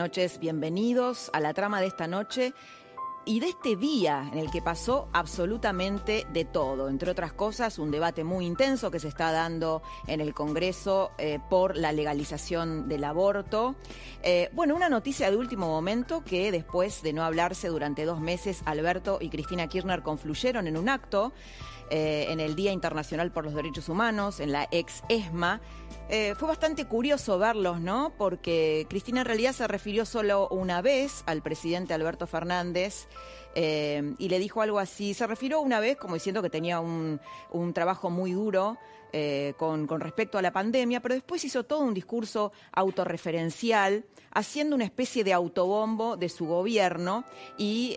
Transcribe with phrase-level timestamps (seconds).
[0.00, 2.54] Noches, bienvenidos a la trama de esta noche
[3.26, 7.90] y de este día en el que pasó absolutamente de todo, entre otras cosas un
[7.90, 13.04] debate muy intenso que se está dando en el Congreso eh, por la legalización del
[13.04, 13.74] aborto.
[14.22, 18.62] Eh, bueno, una noticia de último momento que después de no hablarse durante dos meses,
[18.64, 21.34] Alberto y Cristina Kirchner confluyeron en un acto
[21.90, 25.60] eh, en el Día Internacional por los Derechos Humanos, en la ex ESMA.
[26.12, 28.12] Eh, fue bastante curioso verlos, ¿no?
[28.18, 33.06] Porque Cristina en realidad se refirió solo una vez al presidente Alberto Fernández.
[33.54, 37.20] Eh, y le dijo algo así, se refirió una vez como diciendo que tenía un,
[37.52, 38.76] un trabajo muy duro
[39.12, 44.84] eh, con, respecto a la pandemia, pero después hizo todo un discurso autorreferencial, haciendo una
[44.84, 47.24] especie de autobombo de su gobierno
[47.56, 47.96] y,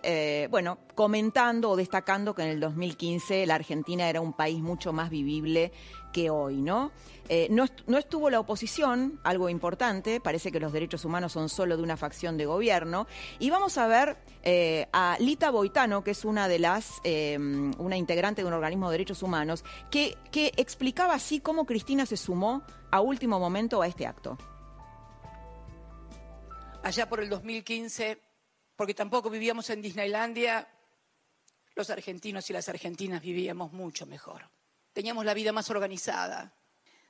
[0.50, 5.10] bueno, comentando o destacando que en el 2015 la Argentina era un país mucho más
[5.10, 5.72] vivible
[6.12, 6.92] que hoy, ¿no?
[7.30, 7.66] Eh, ¿no?
[7.98, 12.38] estuvo la oposición, algo importante, parece que los derechos humanos son solo de una facción
[12.38, 13.08] de gobierno,
[13.40, 17.98] y vamos a ver eh, a Lita Boitano, que es una de las, eh, una
[17.98, 23.02] integrante de un organismo de derechos humanos, que explicaba así cómo Cristina se sumó a
[23.02, 24.38] último momento a este acto.
[26.84, 28.20] Allá por el 2015,
[28.76, 30.68] porque tampoco vivíamos en Disneylandia,
[31.76, 34.44] los argentinos y las argentinas vivíamos mucho mejor
[34.94, 36.54] teníamos la vida más organizada.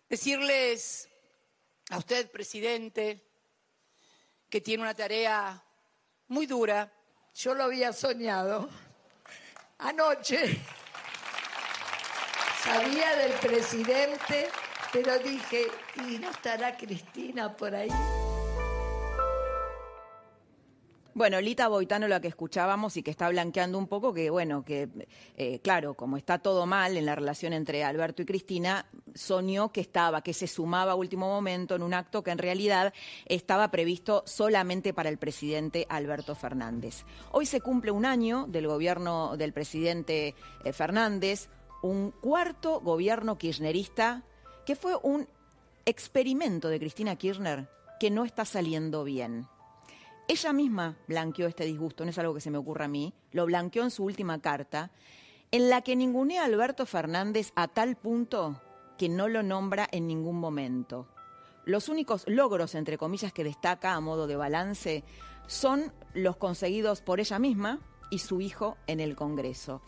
[0.10, 1.10] Decirles
[1.90, 3.24] a usted, presidente,
[4.50, 5.64] que tiene una tarea
[6.28, 6.92] muy dura.
[7.36, 8.70] Yo lo había soñado
[9.80, 10.60] anoche.
[12.64, 14.50] Sabía del presidente,
[14.92, 15.68] pero dije,
[16.08, 17.90] ¿y no estará Cristina por ahí?
[21.16, 24.90] Bueno, Lita Boitano, la que escuchábamos y que está blanqueando un poco, que bueno, que
[25.38, 29.82] eh, claro, como está todo mal en la relación entre Alberto y Cristina, soñó que
[29.82, 32.96] estaba, que se sumaba a último momento en un acto que en realidad
[33.28, 37.06] estaba previsto solamente para el presidente Alberto Fernández.
[37.32, 41.48] Hoy se cumple un año del gobierno del presidente eh, Fernández,
[41.84, 44.24] un cuarto gobierno kirchnerista
[44.66, 45.28] que fue un
[45.86, 47.70] experimento de Cristina Kirchner
[48.00, 49.48] que no está saliendo bien.
[50.28, 53.46] Ella misma blanqueó este disgusto, no es algo que se me ocurra a mí, lo
[53.46, 54.92] blanqueó en su última carta,
[55.52, 58.62] en la que ningunea a Alberto Fernández a tal punto
[58.98, 61.08] que no lo nombra en ningún momento.
[61.66, 65.04] Los únicos logros, entre comillas, que destaca a modo de balance
[65.48, 67.80] son los conseguidos por ella misma
[68.10, 69.82] y su hijo en el Congreso.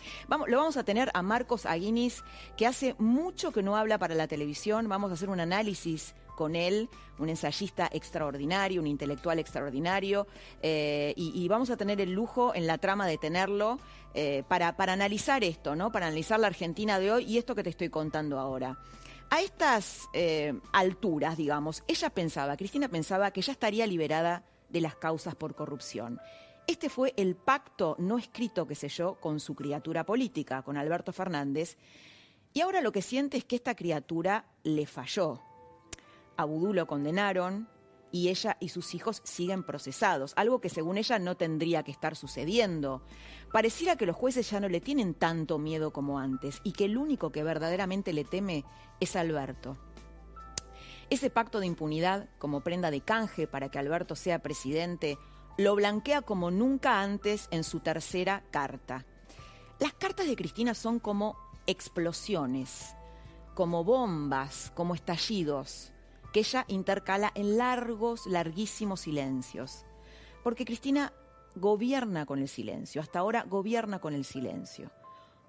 [0.47, 2.23] Lo vamos a tener a Marcos Aguinis,
[2.57, 4.89] que hace mucho que no habla para la televisión.
[4.89, 10.27] Vamos a hacer un análisis con él, un ensayista extraordinario, un intelectual extraordinario,
[10.61, 13.79] eh, y, vamos a tener el lujo en la trama de tenerlo
[14.13, 15.91] eh, para, analizar esto, ¿no?
[15.91, 18.77] Para analizar la Argentina de hoy y esto que te estoy contando ahora.
[19.29, 24.95] A estas eh, alturas, digamos, ella pensaba, Cristina pensaba que ya estaría liberada de las
[24.95, 26.19] causas por corrupción.
[26.67, 31.77] Este fue el pacto no escrito que selló con su criatura política, con Alberto Fernández,
[32.53, 35.41] y ahora lo que siente es que esta criatura le falló,
[36.37, 37.67] a lo condenaron
[38.15, 42.15] y ella y sus hijos siguen procesados, algo que según ella no tendría que estar
[42.15, 43.01] sucediendo.
[43.51, 46.97] Pareciera que los jueces ya no le tienen tanto miedo como antes y que el
[46.97, 48.63] único que verdaderamente le teme
[49.01, 49.77] es Alberto.
[51.09, 55.17] Ese pacto de impunidad como prenda de canje para que Alberto sea presidente
[55.57, 59.05] lo blanquea como nunca antes en su tercera carta.
[59.79, 62.95] Las cartas de Cristina son como explosiones,
[63.55, 65.91] como bombas, como estallidos
[66.35, 69.85] que ella intercala en largos, larguísimos silencios.
[70.43, 71.13] Porque Cristina
[71.55, 74.91] gobierna con el silencio, hasta ahora gobierna con el silencio.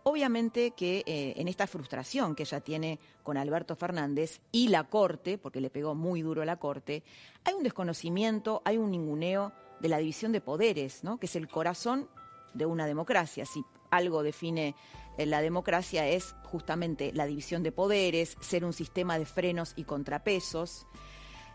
[0.04, 5.38] Obviamente que eh, en esta frustración que ella tiene con Alberto Fernández y la Corte,
[5.38, 7.02] porque le pegó muy duro a la Corte,
[7.42, 9.50] hay un desconocimiento, hay un ninguneo
[9.80, 11.18] de la división de poderes, ¿no?
[11.18, 12.08] que es el corazón
[12.54, 13.44] de una democracia.
[13.44, 14.76] Si algo define
[15.18, 20.86] la democracia es justamente la división de poderes, ser un sistema de frenos y contrapesos.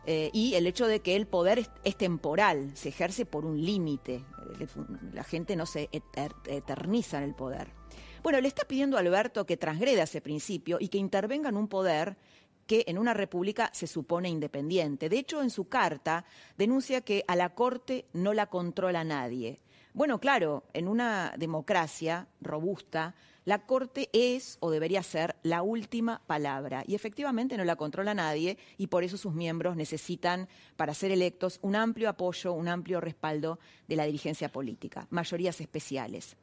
[0.07, 3.63] Eh, y el hecho de que el poder es, es temporal, se ejerce por un
[3.63, 4.23] límite,
[5.13, 5.89] la gente no se
[6.47, 7.71] eterniza en el poder.
[8.23, 11.67] Bueno, le está pidiendo a Alberto que transgreda ese principio y que intervenga en un
[11.67, 12.17] poder
[12.67, 15.09] que en una república se supone independiente.
[15.09, 16.25] De hecho, en su carta
[16.57, 19.59] denuncia que a la Corte no la controla nadie.
[19.93, 23.13] Bueno, claro, en una democracia robusta,
[23.51, 28.57] la Corte es o debería ser la última palabra y efectivamente no la controla nadie
[28.77, 33.59] y por eso sus miembros necesitan, para ser electos, un amplio apoyo, un amplio respaldo
[33.89, 36.37] de la dirigencia política, mayorías especiales.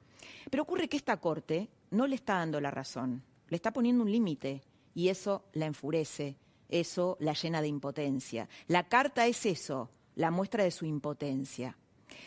[0.50, 4.12] Pero ocurre que esta Corte no le está dando la razón, le está poniendo un
[4.12, 4.60] límite
[4.94, 6.36] y eso la enfurece,
[6.68, 8.50] eso la llena de impotencia.
[8.66, 11.74] La carta es eso, la muestra de su impotencia.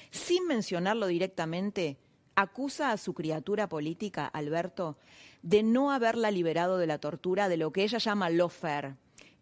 [0.09, 1.99] Sin mencionarlo directamente,
[2.35, 4.97] acusa a su criatura política, Alberto,
[5.41, 8.95] de no haberla liberado de la tortura de lo que ella llama lawfare,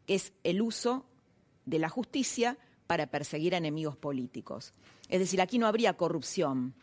[0.05, 1.05] que es el uso
[1.65, 2.57] de la justicia
[2.87, 4.73] para perseguir a enemigos políticos.
[5.09, 6.73] Es decir, aquí no habría corrupción.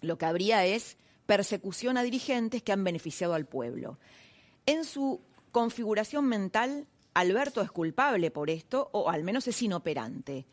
[0.00, 0.96] Lo que habría es
[1.26, 3.98] persecución a dirigentes que han beneficiado al pueblo.
[4.66, 5.20] En su
[5.50, 10.46] configuración mental, Alberto es culpable por esto, o al menos es inoperante.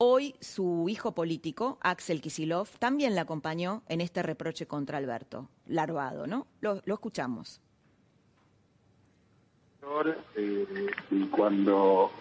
[0.00, 6.28] Hoy su hijo político, Axel Kisilov, también le acompañó en este reproche contra Alberto, larvado,
[6.28, 6.46] ¿no?
[6.60, 7.60] Lo, escuchamos.
[10.36, 12.12] Eh, y cuando,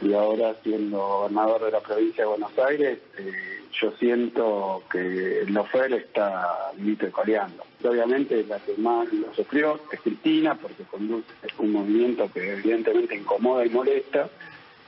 [0.00, 3.32] y ahora siendo gobernador de la provincia de Buenos Aires, eh,
[3.80, 6.72] yo siento que el Lofer está
[7.10, 7.64] coleando.
[7.82, 11.26] Obviamente la que más lo sufrió es Cristina, porque conduce
[11.58, 14.28] un movimiento que evidentemente incomoda y molesta,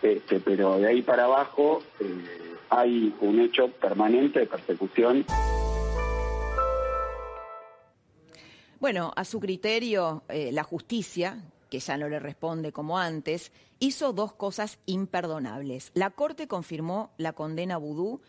[0.04, 5.24] este, pero de ahí para abajo eh, hay un hecho permanente de persecución.
[8.80, 14.12] Bueno, a su criterio, eh, la justicia, que ya no le responde como antes, hizo
[14.12, 15.90] dos cosas imperdonables.
[15.94, 18.20] La Corte confirmó la condena Vudú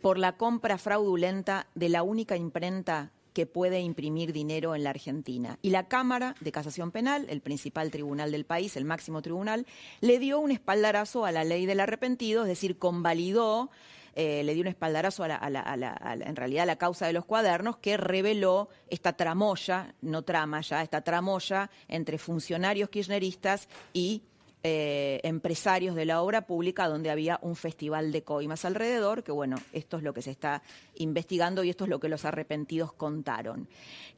[0.00, 5.60] por la compra fraudulenta de la única imprenta que puede imprimir dinero en la Argentina.
[5.62, 9.64] Y la Cámara de Casación Penal, el principal tribunal del país, el máximo tribunal,
[10.00, 13.70] le dio un espaldarazo a la ley del arrepentido, es decir, convalidó
[14.16, 17.76] eh, le dio un espaldarazo a la, en realidad a la causa de los cuadernos
[17.76, 24.24] que reveló esta tramoya, no trama ya, esta tramoya entre funcionarios kirchneristas y
[24.64, 29.56] eh, empresarios de la obra pública donde había un festival de coimas alrededor, que bueno,
[29.72, 30.62] esto es lo que se está
[30.96, 33.68] investigando y esto es lo que los arrepentidos contaron.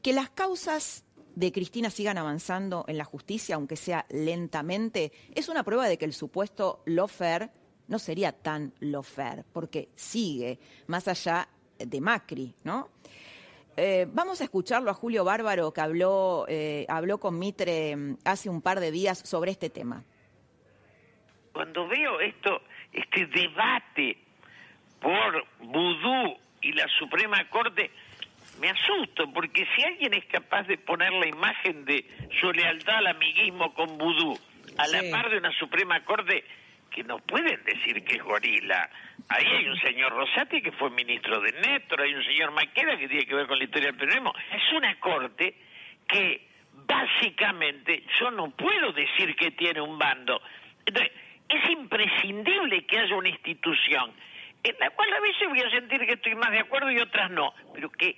[0.01, 1.03] Que las causas
[1.35, 6.05] de Cristina sigan avanzando en la justicia, aunque sea lentamente, es una prueba de que
[6.05, 7.51] el supuesto lofer
[7.87, 12.89] no sería tan lofer, porque sigue más allá de Macri, ¿no?
[13.77, 18.49] Eh, vamos a escucharlo a Julio Bárbaro, que habló, eh, habló con Mitre mm, hace
[18.49, 20.03] un par de días sobre este tema
[21.51, 24.17] cuando veo esto, este debate
[24.99, 27.91] por vudú y la Suprema Corte,
[28.59, 32.05] me asusto, porque si alguien es capaz de poner la imagen de
[32.39, 34.37] su lealtad al amiguismo con vudú
[34.77, 36.43] a la par de una Suprema Corte,
[36.91, 38.89] que no pueden decir que es gorila.
[39.29, 43.07] Ahí hay un señor Rosati que fue ministro de Netro, hay un señor Maqueda que
[43.07, 44.33] tiene que ver con la historia del periodismo.
[44.51, 45.55] Es una corte
[46.07, 46.47] que
[46.85, 50.41] básicamente yo no puedo decir que tiene un bando.
[50.85, 51.13] Entonces,
[51.57, 54.11] es imprescindible que haya una institución
[54.63, 57.31] en la cual a veces voy a sentir que estoy más de acuerdo y otras
[57.31, 58.15] no, pero que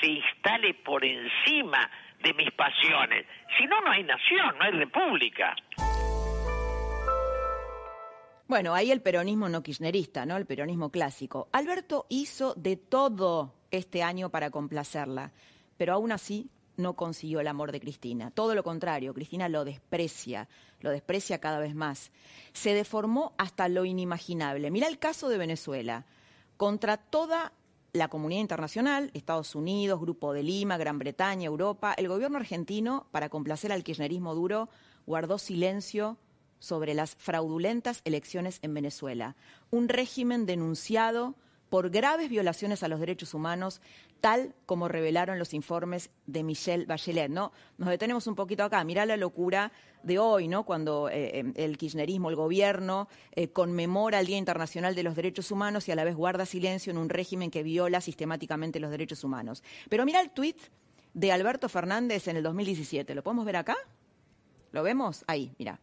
[0.00, 1.90] se instale por encima
[2.22, 3.26] de mis pasiones.
[3.56, 5.54] Si no, no hay nación, no hay república.
[8.48, 10.36] Bueno, ahí el peronismo no kirchnerista, ¿no?
[10.36, 11.48] El peronismo clásico.
[11.52, 15.32] Alberto hizo de todo este año para complacerla,
[15.76, 18.30] pero aún así no consiguió el amor de Cristina.
[18.30, 20.48] Todo lo contrario, Cristina lo desprecia,
[20.80, 22.10] lo desprecia cada vez más.
[22.52, 24.70] Se deformó hasta lo inimaginable.
[24.70, 26.06] Mira el caso de Venezuela.
[26.56, 27.52] Contra toda
[27.92, 33.28] la comunidad internacional, Estados Unidos, Grupo de Lima, Gran Bretaña, Europa, el gobierno argentino, para
[33.28, 34.68] complacer al kirchnerismo duro,
[35.06, 36.18] guardó silencio
[36.58, 39.36] sobre las fraudulentas elecciones en Venezuela.
[39.70, 41.34] Un régimen denunciado
[41.68, 43.80] por graves violaciones a los derechos humanos,
[44.20, 47.30] tal como revelaron los informes de Michelle Bachelet.
[47.30, 47.52] ¿no?
[47.78, 48.82] Nos detenemos un poquito acá.
[48.84, 50.64] Mirá la locura de hoy, ¿no?
[50.64, 55.50] cuando eh, eh, el kirchnerismo, el gobierno, eh, conmemora el Día Internacional de los Derechos
[55.50, 59.24] Humanos y a la vez guarda silencio en un régimen que viola sistemáticamente los derechos
[59.24, 59.62] humanos.
[59.88, 60.58] Pero mira el tuit
[61.14, 63.14] de Alberto Fernández en el 2017.
[63.14, 63.76] ¿Lo podemos ver acá?
[64.72, 65.24] ¿Lo vemos?
[65.26, 65.80] Ahí, mira.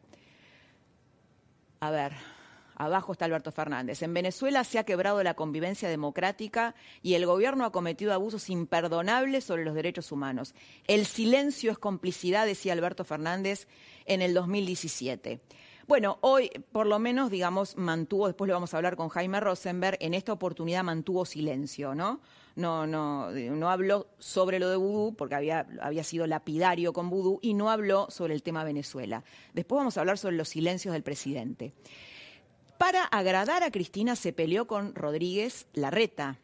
[1.79, 2.13] A ver,
[2.75, 4.01] Abajo está Alberto Fernández.
[4.01, 9.43] En Venezuela se ha quebrado la convivencia democrática y el gobierno ha cometido abusos imperdonables
[9.43, 10.55] sobre los derechos humanos.
[10.87, 13.67] El silencio es complicidad, decía Alberto Fernández
[14.05, 15.41] en el 2017.
[15.87, 19.97] Bueno, hoy por lo menos, digamos, mantuvo, después lo vamos a hablar con Jaime Rosenberg,
[19.99, 22.21] en esta oportunidad mantuvo silencio, ¿no?
[22.55, 27.39] no, no, no habló sobre lo de vudú, porque había, había sido lapidario con vudú,
[27.41, 29.23] y no habló sobre el tema Venezuela.
[29.53, 31.73] Después vamos a hablar sobre los silencios del presidente.
[32.83, 36.37] Para agradar a Cristina se peleó con Rodríguez Larreta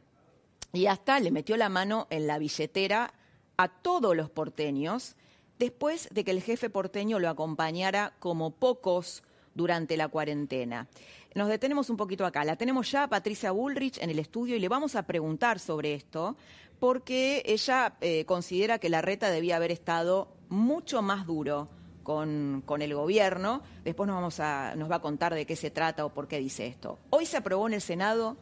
[0.72, 3.14] y hasta le metió la mano en la billetera
[3.58, 5.18] a todos los porteños
[5.58, 9.22] después de que el jefe porteño lo acompañara como pocos
[9.54, 10.88] durante la cuarentena.
[11.36, 12.46] Nos detenemos un poquito acá.
[12.46, 15.94] La tenemos ya a Patricia Bullrich en el estudio y le vamos a preguntar sobre
[15.94, 16.38] esto,
[16.80, 21.68] porque ella eh, considera que la reta debía haber estado mucho más duro
[22.10, 23.62] con, el gobierno.
[23.84, 26.40] Después nos, vamos a, nos va a contar de qué se trata o por qué
[26.40, 26.98] dice esto.
[27.12, 28.36] Hoy se aprobó en el Senado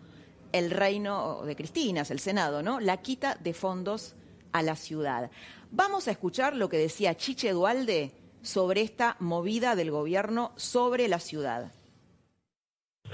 [0.54, 2.80] el reino de Cristina, es el Senado, ¿no?
[2.80, 4.16] La quita de fondos
[4.54, 5.30] a la ciudad.
[5.70, 11.20] Vamos a escuchar lo que decía Chiche Dualde sobre esta movida del gobierno sobre la
[11.20, 11.74] ciudad.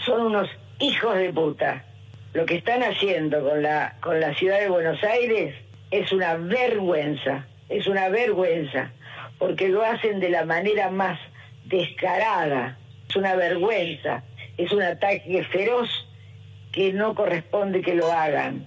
[0.05, 0.47] Son unos
[0.79, 1.83] hijos de puta.
[2.33, 5.55] Lo que están haciendo con la, con la ciudad de Buenos Aires
[5.89, 8.91] es una vergüenza, es una vergüenza,
[9.43, 11.19] porque lo hacen de la manera más
[11.65, 12.77] descarada,
[13.09, 14.23] es una vergüenza,
[14.57, 15.89] es un ataque feroz
[16.71, 18.65] que no corresponde que lo hagan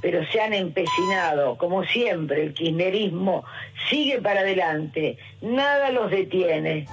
[0.00, 3.44] pero se han empecinado, como siempre, el kirchnerismo
[3.88, 6.86] sigue para adelante, nada los detiene.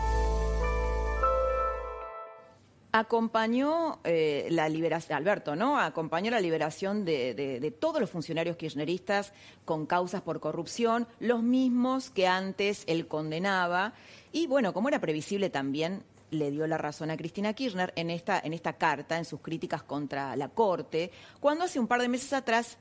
[2.97, 5.77] Acompañó eh, la liberación, Alberto, ¿no?
[5.77, 9.33] Acompañó la liberación de, de, todos los funcionarios kirchneristas
[9.65, 13.91] con causas por corrupción, los mismos que antes él condenaba.
[14.31, 18.39] Y bueno, como era previsible también, le dio la razón a Cristina Kirchner en esta,
[18.39, 21.11] en esta carta, en sus críticas contra la Corte,
[21.41, 22.77] cuando hace un par de meses atrás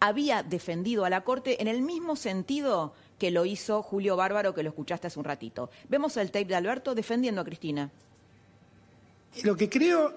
[0.00, 4.62] había defendido a la Corte en el mismo sentido que lo hizo Julio Bárbaro, que
[4.62, 5.68] lo escuchaste hace un ratito.
[5.90, 7.90] Vemos el tape de Alberto defendiendo a Cristina.
[9.44, 10.12] Lo que creo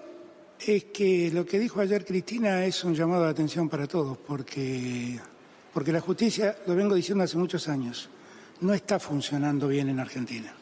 [0.58, 5.18] es que lo que dijo ayer Cristina es un llamado de atención para todos, porque,
[5.72, 8.08] porque la justicia, lo vengo diciendo hace muchos años,
[8.60, 10.54] no está funcionando bien en Argentina.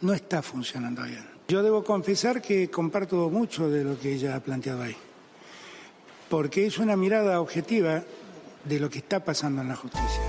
[0.00, 1.26] No está funcionando bien.
[1.48, 4.96] Yo debo confesar que comparto mucho de lo que ella ha planteado ahí
[6.28, 8.02] porque es una mirada objetiva
[8.64, 10.22] de lo que está pasando en la justicia.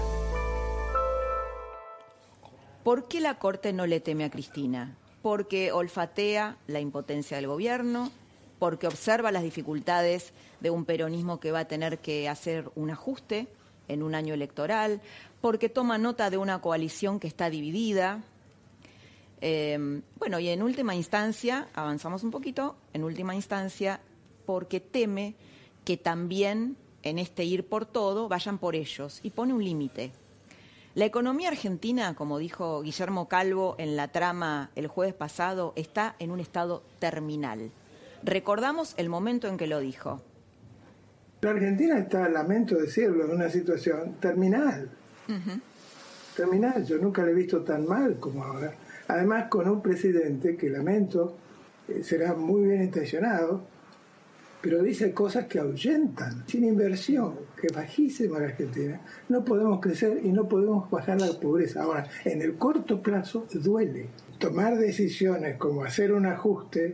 [2.83, 4.95] ¿Por qué la Corte no le teme a Cristina?
[5.21, 8.11] Porque olfatea la impotencia del gobierno,
[8.59, 13.47] porque observa las dificultades de un peronismo que va a tener que hacer un ajuste
[13.87, 15.01] en un año electoral,
[15.41, 18.21] porque toma nota de una coalición que está dividida.
[19.41, 24.01] Eh, bueno, y en última instancia, avanzamos un poquito, en última instancia,
[24.45, 25.35] porque teme
[25.85, 30.11] que también en este ir por todo vayan por ellos y pone un límite.
[30.99, 36.29] La economía argentina, como dijo Guillermo Calvo en la trama el jueves pasado, está en
[36.29, 37.71] un estado terminal.
[38.21, 40.21] Recordamos el momento en que lo dijo.
[41.39, 44.89] La Argentina está, lamento decirlo, en una situación terminal.
[46.35, 48.73] Terminal, yo nunca la he visto tan mal como ahora.
[49.07, 51.37] Además, con un presidente que lamento
[51.87, 53.63] eh, será muy bien intencionado,
[54.59, 56.43] pero dice cosas que ahuyentan.
[56.45, 61.39] Sin inversión, que es bajísima la Argentina, no podemos crecer y no podemos bajar la
[61.39, 61.83] pobreza.
[61.83, 64.09] Ahora, en el corto plazo duele.
[64.37, 66.93] Tomar decisiones como hacer un ajuste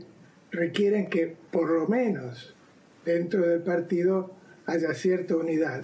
[0.51, 2.55] requieren que por lo menos
[3.05, 4.31] dentro del partido
[4.65, 5.81] haya cierta unidad.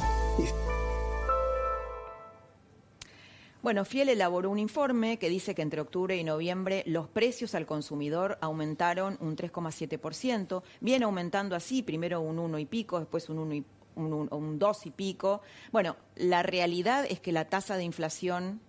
[3.61, 7.67] Bueno, Fiel elaboró un informe que dice que entre octubre y noviembre los precios al
[7.67, 13.53] consumidor aumentaron un 3,7%, viene aumentando así, primero un 1 y pico, después un 1
[13.53, 15.41] y un, 2 y pico.
[15.71, 18.61] Bueno, la realidad es que la tasa de inflación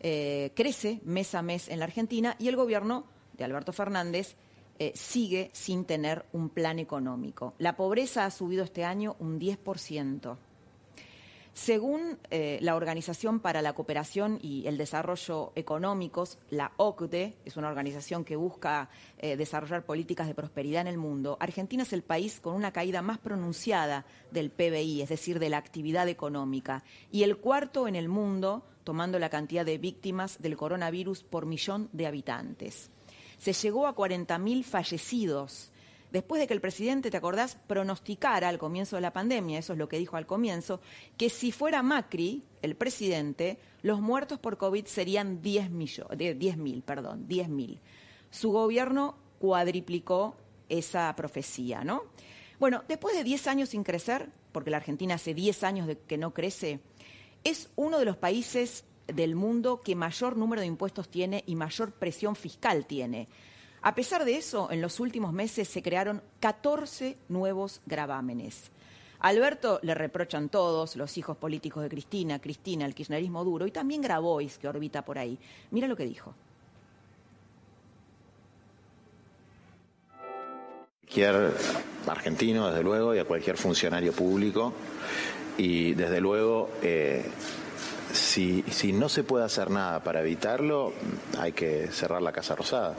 [0.00, 3.04] eh, crece mes a mes en la Argentina y el gobierno
[3.36, 4.36] de Alberto Fernández
[4.78, 7.54] eh, sigue sin tener un plan económico.
[7.58, 10.36] La pobreza ha subido este año un 10%.
[11.62, 17.68] Según eh, la Organización para la Cooperación y el Desarrollo Económicos, la OCDE, es una
[17.68, 18.88] organización que busca
[19.18, 23.02] eh, desarrollar políticas de prosperidad en el mundo, Argentina es el país con una caída
[23.02, 28.08] más pronunciada del PBI, es decir, de la actividad económica, y el cuarto en el
[28.08, 32.90] mundo, tomando la cantidad de víctimas del coronavirus por millón de habitantes.
[33.36, 35.69] Se llegó a 40.000 fallecidos
[36.12, 39.78] después de que el presidente, ¿te acordás?, pronosticara al comienzo de la pandemia, eso es
[39.78, 40.80] lo que dijo al comienzo,
[41.16, 47.78] que si fuera Macri, el presidente, los muertos por COVID serían 10.000, perdón, 10.000.
[48.30, 50.36] Su gobierno cuadriplicó
[50.68, 52.04] esa profecía, ¿no?
[52.58, 56.18] Bueno, después de 10 años sin crecer, porque la Argentina hace 10 años de que
[56.18, 56.80] no crece,
[57.42, 61.92] es uno de los países del mundo que mayor número de impuestos tiene y mayor
[61.92, 63.28] presión fiscal tiene.
[63.82, 68.70] A pesar de eso, en los últimos meses se crearon 14 nuevos gravámenes.
[69.20, 74.02] Alberto le reprochan todos, los hijos políticos de Cristina, Cristina, el kirchnerismo duro, y también
[74.02, 75.38] Grabois, que orbita por ahí.
[75.70, 76.34] Mira lo que dijo.
[81.00, 81.52] Cualquier
[82.06, 84.72] argentino, desde luego, y a cualquier funcionario público,
[85.58, 87.24] y desde luego, eh,
[88.12, 90.92] si, si no se puede hacer nada para evitarlo,
[91.38, 92.96] hay que cerrar la Casa Rosada.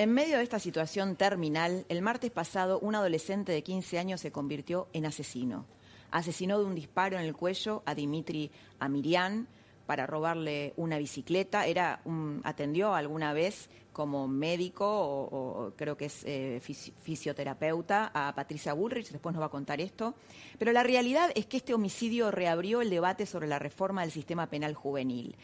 [0.00, 4.32] En medio de esta situación terminal, el martes pasado un adolescente de 15 años se
[4.32, 5.66] convirtió en asesino.
[6.10, 9.46] Asesinó de un disparo en el cuello a Dimitri Amirian
[9.84, 11.66] para robarle una bicicleta.
[11.66, 12.00] Era
[12.44, 19.34] atendió alguna vez como médico o, creo que es eh, fisioterapeuta a Patricia Bullrich, después
[19.34, 20.14] nos va a contar esto.
[20.58, 24.46] Pero la realidad es que este homicidio reabrió el debate sobre la reforma del sistema
[24.46, 25.36] penal juvenil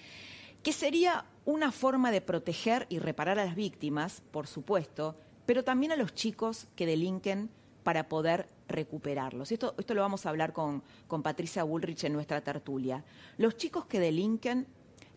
[0.66, 5.92] que sería una forma de proteger y reparar a las víctimas, por supuesto, pero también
[5.92, 7.48] a los chicos que delinquen
[7.84, 9.52] para poder recuperarlos.
[9.52, 13.04] Esto, esto lo vamos a hablar con, con Patricia Bullrich en nuestra tertulia.
[13.38, 14.66] Los chicos que delinquen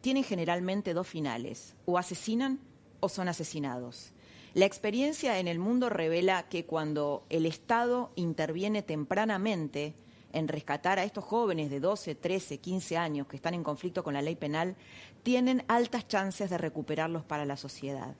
[0.01, 2.59] tienen generalmente dos finales, o asesinan
[2.99, 4.13] o son asesinados.
[4.53, 9.95] La experiencia en el mundo revela que cuando el Estado interviene tempranamente,
[10.33, 14.13] en rescatar a estos jóvenes de 12, 13, 15 años que están en conflicto con
[14.13, 14.75] la ley penal,
[15.23, 18.15] tienen altas chances de recuperarlos para la sociedad.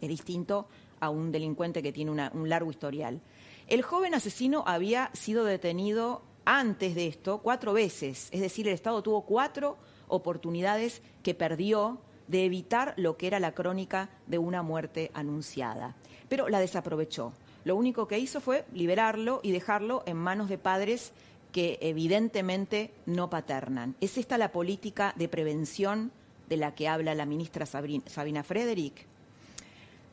[0.00, 0.68] Es distinto
[1.00, 3.20] a un delincuente que tiene un largo historial.
[3.68, 9.02] El joven asesino había sido detenido antes de esto cuatro veces, es decir, el Estado
[9.02, 9.78] tuvo cuatro
[10.08, 15.96] oportunidades que perdió de evitar lo que era la crónica de una muerte anunciada,
[16.28, 17.32] pero la desaprovechó.
[17.64, 21.12] Lo único que hizo fue liberarlo y dejarlo en manos de padres
[21.52, 23.94] que evidentemente no paternan.
[24.00, 26.10] ¿Es esta la política de prevención
[26.48, 29.06] de la que habla la ministra Sabina Frederick?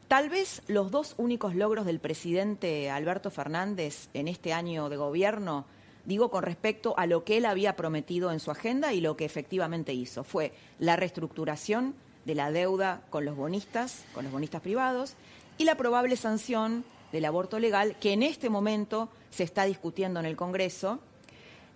[0.07, 5.65] Tal vez los dos únicos logros del presidente Alberto Fernández en este año de gobierno,
[6.05, 9.25] digo con respecto a lo que él había prometido en su agenda y lo que
[9.25, 11.93] efectivamente hizo, fue la reestructuración
[12.25, 15.13] de la deuda con los bonistas, con los bonistas privados,
[15.57, 20.25] y la probable sanción del aborto legal que en este momento se está discutiendo en
[20.25, 20.99] el Congreso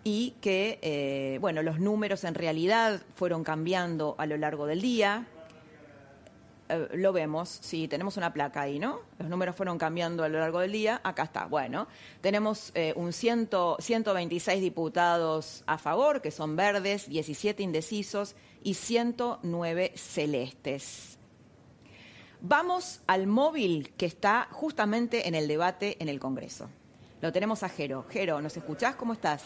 [0.03, 5.27] y que, eh, bueno, los números en realidad fueron cambiando a lo largo del día.
[6.67, 8.99] Eh, lo vemos, sí, tenemos una placa ahí, ¿no?
[9.17, 10.99] Los números fueron cambiando a lo largo del día.
[11.03, 11.87] Acá está, bueno.
[12.19, 21.17] Tenemos eh, un 126 diputados a favor, que son verdes, 17 indecisos y 109 celestes.
[22.41, 26.69] Vamos al móvil que está justamente en el debate en el Congreso.
[27.23, 28.03] Lo tenemos a Jero.
[28.09, 28.95] Jero, ¿nos escuchás?
[28.95, 29.45] ¿Cómo estás?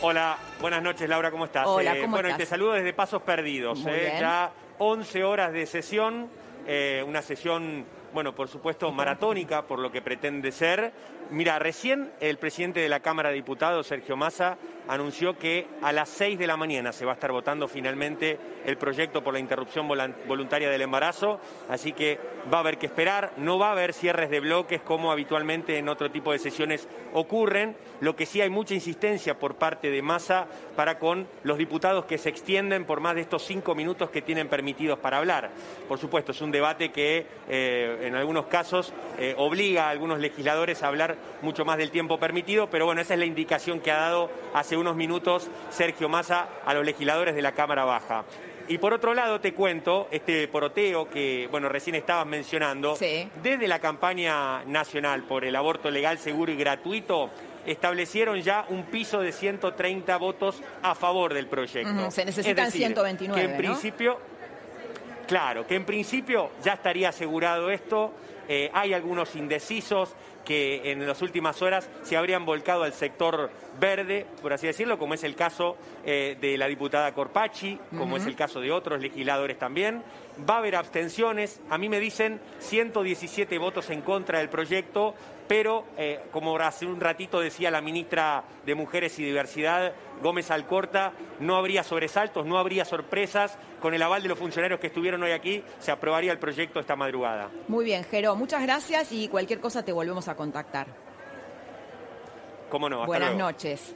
[0.00, 1.66] Hola, buenas noches Laura, ¿cómo estás?
[1.66, 3.84] Hola, ¿cómo bueno, y te saludo desde Pasos Perdidos.
[3.88, 4.18] ¿eh?
[4.20, 6.28] Ya 11 horas de sesión,
[6.64, 7.84] eh, una sesión,
[8.14, 10.92] bueno, por supuesto, maratónica por lo que pretende ser.
[11.30, 14.58] Mira, recién el presidente de la Cámara de Diputados, Sergio Massa,
[14.88, 18.76] anunció que a las 6 de la mañana se va a estar votando finalmente el
[18.76, 22.18] proyecto por la interrupción voluntaria del embarazo, así que
[22.52, 25.88] va a haber que esperar, no va a haber cierres de bloques como habitualmente en
[25.88, 30.46] otro tipo de sesiones ocurren, lo que sí hay mucha insistencia por parte de Massa
[30.76, 34.48] para con los diputados que se extienden por más de estos cinco minutos que tienen
[34.48, 35.50] permitidos para hablar.
[35.88, 40.82] Por supuesto, es un debate que eh, en algunos casos eh, obliga a algunos legisladores
[40.82, 43.96] a hablar mucho más del tiempo permitido, pero bueno, esa es la indicación que ha
[43.96, 48.24] dado hace unos minutos Sergio Massa a los legisladores de la Cámara Baja.
[48.68, 53.78] Y por otro lado te cuento este poroteo que, bueno, recién estabas mencionando, desde la
[53.78, 57.30] campaña nacional por el aborto legal, seguro y gratuito,
[57.64, 62.10] establecieron ya un piso de 130 votos a favor del proyecto.
[62.10, 63.40] Se necesitan 129.
[63.40, 64.18] Que en principio,
[65.28, 68.12] claro, que en principio ya estaría asegurado esto.
[68.48, 70.14] Eh, hay algunos indecisos,
[70.46, 75.12] que en las últimas horas se habrían volcado al sector verde, por así decirlo, como
[75.12, 79.58] es el caso eh, de la diputada Corpachi, como es el caso de otros legisladores
[79.58, 80.02] también.
[80.48, 85.14] Va a haber abstenciones, a mí me dicen 117 votos en contra del proyecto,
[85.48, 91.12] pero eh, como hace un ratito decía la ministra de Mujeres y Diversidad, Gómez Alcorta,
[91.40, 93.58] no habría sobresaltos, no habría sorpresas.
[93.80, 96.96] Con el aval de los funcionarios que estuvieron hoy aquí, se aprobaría el proyecto esta
[96.96, 97.50] madrugada.
[97.68, 100.88] Muy bien, Jero, muchas gracias y cualquier cosa te volvemos a contactar.
[102.68, 103.06] ¿Cómo no?
[103.06, 103.94] Buenas noches.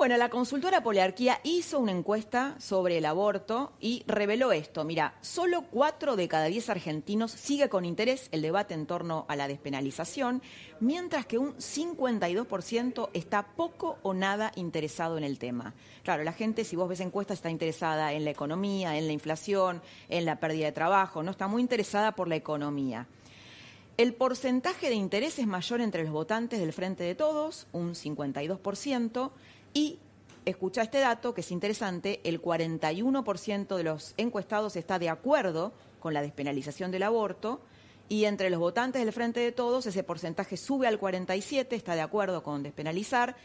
[0.00, 4.82] Bueno, la consultora Poliarquía hizo una encuesta sobre el aborto y reveló esto.
[4.82, 9.36] Mira, solo cuatro de cada diez argentinos sigue con interés el debate en torno a
[9.36, 10.40] la despenalización,
[10.80, 15.74] mientras que un 52% está poco o nada interesado en el tema.
[16.02, 19.82] Claro, la gente, si vos ves encuestas, está interesada en la economía, en la inflación,
[20.08, 23.06] en la pérdida de trabajo, no está muy interesada por la economía.
[23.98, 29.30] El porcentaje de interés es mayor entre los votantes del Frente de Todos, un 52%,
[29.74, 29.98] y,
[30.44, 36.14] escucha este dato que es interesante, el 41% de los encuestados está de acuerdo con
[36.14, 37.60] la despenalización del aborto,
[38.08, 42.00] y entre los votantes del Frente de Todos ese porcentaje sube al 47%, está de
[42.00, 43.36] acuerdo con despenalizar,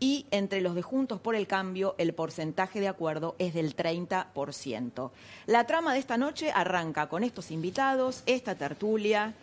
[0.00, 5.10] y entre los de Juntos por el Cambio el porcentaje de acuerdo es del 30%.
[5.46, 9.34] La trama de esta noche arranca con estos invitados, esta tertulia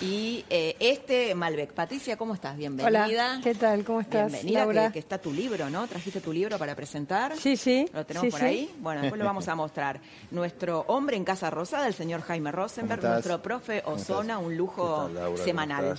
[0.00, 1.72] y eh, este Malbec.
[1.72, 2.56] Patricia, ¿cómo estás?
[2.56, 3.06] Bienvenida.
[3.06, 3.84] Hola, ¿qué tal?
[3.84, 4.32] ¿Cómo estás?
[4.42, 5.86] Bienvenida, Que, está tu libro, ¿no?
[5.86, 7.36] ¿Trajiste tu libro para presentar?
[7.36, 7.88] Sí, sí.
[7.92, 8.70] ¿Lo tenemos por ahí?
[8.78, 10.00] Bueno, después lo vamos a mostrar.
[10.30, 15.96] Nuestro hombre en Casa Rosada, el señor Jaime Rosenberg, nuestro profe Osona, un lujo semanal.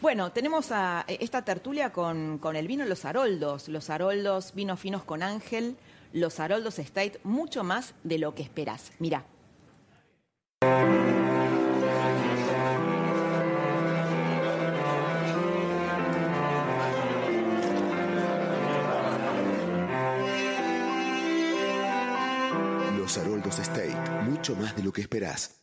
[0.00, 3.68] Bueno, tenemos a eh, esta tertulia con, con el vino Los Haroldos.
[3.68, 5.76] Los Haroldos, vinos finos con Ángel.
[6.12, 8.90] Los Haroldos State, mucho más de lo que esperás.
[8.98, 9.24] Mira.
[23.02, 23.96] Los Haroldos State,
[24.30, 25.60] mucho más de lo que esperás.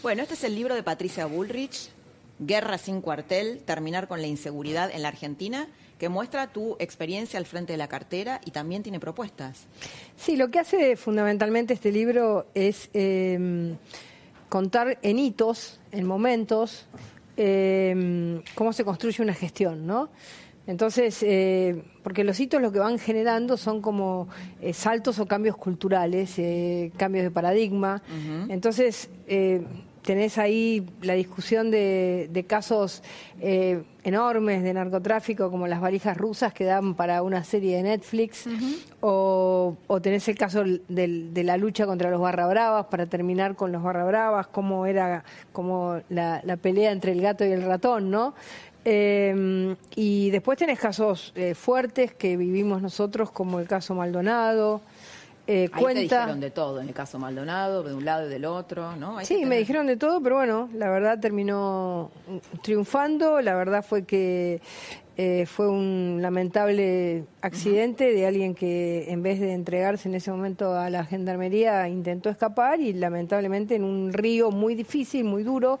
[0.00, 1.90] Bueno, este es el libro de Patricia Bullrich,
[2.38, 5.66] Guerra sin cuartel, terminar con la inseguridad en la Argentina,
[5.98, 9.66] que muestra tu experiencia al frente de la cartera y también tiene propuestas.
[10.16, 13.76] Sí, lo que hace fundamentalmente este libro es em,
[14.48, 16.86] contar en hitos, en momentos,
[17.36, 20.10] em, cómo se construye una gestión, ¿no?
[20.66, 24.28] Entonces, eh, porque los hitos lo que van generando son como
[24.60, 28.02] eh, saltos o cambios culturales, eh, cambios de paradigma.
[28.48, 29.10] Entonces,
[30.04, 33.02] tenés ahí la discusión de, casos
[33.40, 38.44] eh, enormes de narcotráfico como las valijas rusas que dan para una serie de Netflix.
[39.00, 43.82] O, tenés el caso de la lucha contra los barra bravas para terminar con los
[43.82, 48.34] barra bravas cómo era como la, pelea entre el gato y el ratón no
[48.84, 54.80] eh, y después tenés casos eh, fuertes que vivimos nosotros como el caso Maldonado
[55.46, 55.98] eh, Ahí cuenta...
[55.98, 59.22] te dijeron de todo, en el caso Maldonado, de un lado y del otro, ¿no?
[59.24, 62.10] sí, me dijeron de todo, pero bueno, la verdad terminó
[62.62, 63.42] triunfando.
[63.42, 64.62] La verdad fue que
[65.18, 70.74] eh, fue un lamentable accidente de alguien que en vez de entregarse en ese momento
[70.74, 75.78] a la gendarmería intentó escapar y lamentablemente en un río muy difícil, muy duro,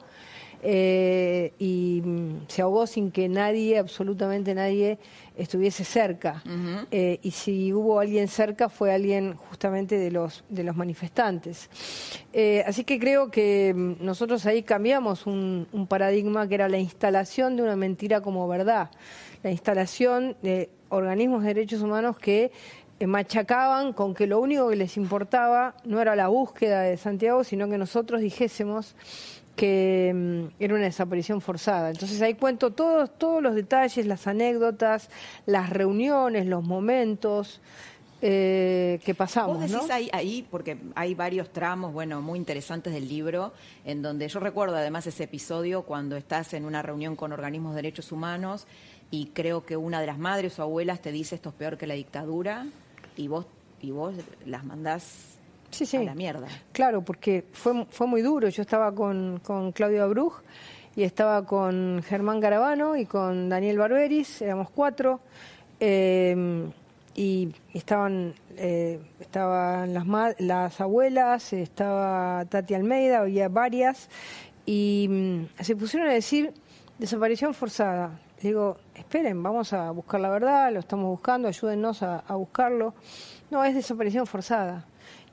[0.66, 4.98] eh, y mm, se ahogó sin que nadie, absolutamente nadie,
[5.36, 6.42] estuviese cerca.
[6.90, 11.68] Eh, y si hubo alguien cerca fue alguien justamente de los, de los manifestantes.
[12.32, 16.78] Eh, así que creo que mm, nosotros ahí cambiamos un, un paradigma que era la
[16.78, 18.90] instalación de una mentira como verdad,
[19.42, 22.52] la instalación de organismos de derechos humanos que
[23.06, 27.68] machacaban con que lo único que les importaba no era la búsqueda de Santiago, sino
[27.68, 28.96] que nosotros dijésemos
[29.56, 31.90] que mm, era una desaparición forzada.
[31.90, 35.10] Entonces ahí cuento todos, todos los detalles, las anécdotas,
[35.46, 37.60] las reuniones, los momentos
[38.26, 39.58] eh, que pasamos.
[39.58, 43.52] Vos decís ahí, ahí, porque hay varios tramos, bueno, muy interesantes del libro,
[43.84, 47.82] en donde yo recuerdo además ese episodio cuando estás en una reunión con organismos de
[47.82, 48.66] derechos humanos
[49.10, 51.86] y creo que una de las madres o abuelas te dice esto es peor que
[51.86, 52.66] la dictadura
[53.16, 53.46] y vos,
[53.80, 54.14] y vos
[54.46, 55.33] las mandás
[55.74, 55.96] sí, sí.
[55.96, 56.48] a la mierda.
[56.72, 58.48] Claro, porque fue, fue muy duro.
[58.48, 60.40] Yo estaba con, con Claudio Abruj
[60.96, 65.20] y estaba con Germán Garabano y con Daniel Barberis, éramos cuatro.
[65.80, 66.66] Eh,
[67.14, 70.04] y estaban eh, estaban las
[70.38, 74.08] las abuelas, estaba Tati Almeida, había varias
[74.66, 76.52] y mm, se pusieron a decir
[76.98, 78.18] desaparición forzada.
[78.42, 82.94] digo, esperen, vamos a buscar la verdad, lo estamos buscando, ayúdennos a, a buscarlo.
[83.50, 84.84] No, es desaparición forzada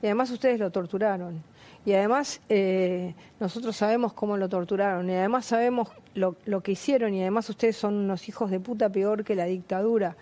[0.02, 1.42] y además ustedes lo torturaron.
[1.84, 7.20] Y además eh, nosotros sabemos cómo lo torturaron y además sabemos lo, que hicieron y
[7.22, 10.16] además ustedes son unos hijos de puta peor que la dictadura.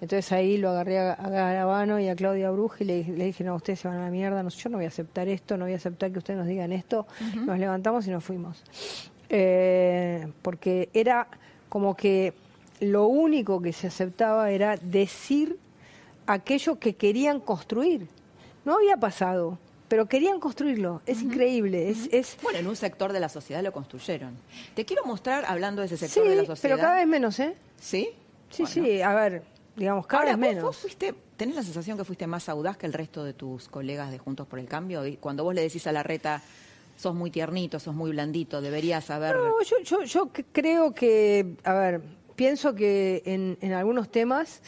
[0.00, 3.80] Entonces ahí lo agarré a, Garabano y a Claudia Bruj y le, dije, no, ustedes
[3.80, 5.76] se van a la mierda, no, yo no voy a aceptar esto, no voy a
[5.76, 7.06] aceptar que ustedes nos digan esto.
[7.46, 8.62] Nos levantamos y nos fuimos.
[9.28, 11.28] Eh, porque era
[11.68, 12.34] como que
[12.80, 15.58] lo único que se aceptaba era decir
[16.26, 18.08] aquello que querían construir.
[18.64, 21.02] No había pasado, pero querían construirlo.
[21.06, 21.90] Es increíble.
[21.90, 24.36] Es, Bueno, en un sector de la sociedad lo construyeron.
[24.74, 26.76] Te quiero mostrar, hablando de ese sector de la sociedad.
[26.76, 27.54] pero cada vez menos, ¿eh?
[27.80, 28.10] ¿Sí?
[28.50, 29.42] Sí, sí, a ver,
[29.76, 30.62] digamos, cada vez menos.
[30.62, 34.10] Vos fuiste, ¿Tenés la sensación que fuiste más audaz que el resto de tus colegas
[34.12, 35.04] de Juntos por el Cambio?
[35.06, 36.40] Y cuando vos le decís a la reta,
[36.96, 39.34] sos muy tiernito, sos muy blandito, deberías saber...
[39.34, 42.02] No, yo, yo, yo creo que, a ver,
[42.36, 44.60] pienso que en, en algunos temas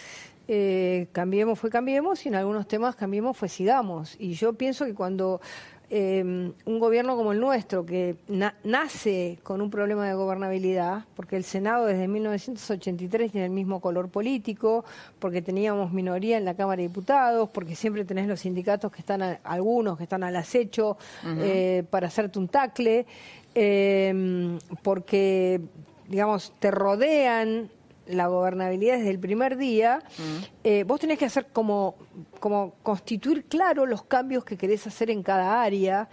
[0.48, 4.16] eh, cambiemos fue cambiemos y en algunos temas cambiemos fue sigamos.
[4.18, 5.40] Y yo pienso que cuando
[5.88, 8.16] Em, un gobierno como el nuestro, que
[8.64, 14.08] nace con un problema de gobernabilidad, porque el Senado desde 1983 tiene el mismo color
[14.08, 14.84] político,
[15.20, 19.38] porque teníamos minoría en la Cámara de Diputados, porque siempre tenés los sindicatos que están,
[19.44, 23.06] algunos que están al acecho eh, para hacerte un tacle,
[23.54, 25.60] em, porque,
[26.08, 27.70] digamos, te rodean
[28.06, 30.44] la gobernabilidad desde el primer día, mm.
[30.64, 31.96] eh, vos tenés que hacer como,
[32.40, 36.08] como constituir claro los cambios que querés hacer en cada área.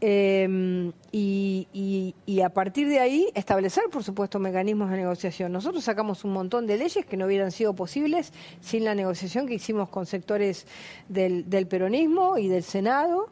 [0.00, 5.50] Em, y, a partir de ahí establecer, por supuesto, mecanismos de negociación.
[5.50, 9.54] Nosotros sacamos un montón de leyes que no hubieran sido posibles sin la negociación que
[9.54, 10.66] hicimos con sectores
[11.08, 13.28] del, del peronismo y del Senado,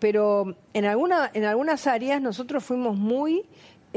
[0.00, 3.44] pero en, alguna, en algunas áreas nosotros fuimos muy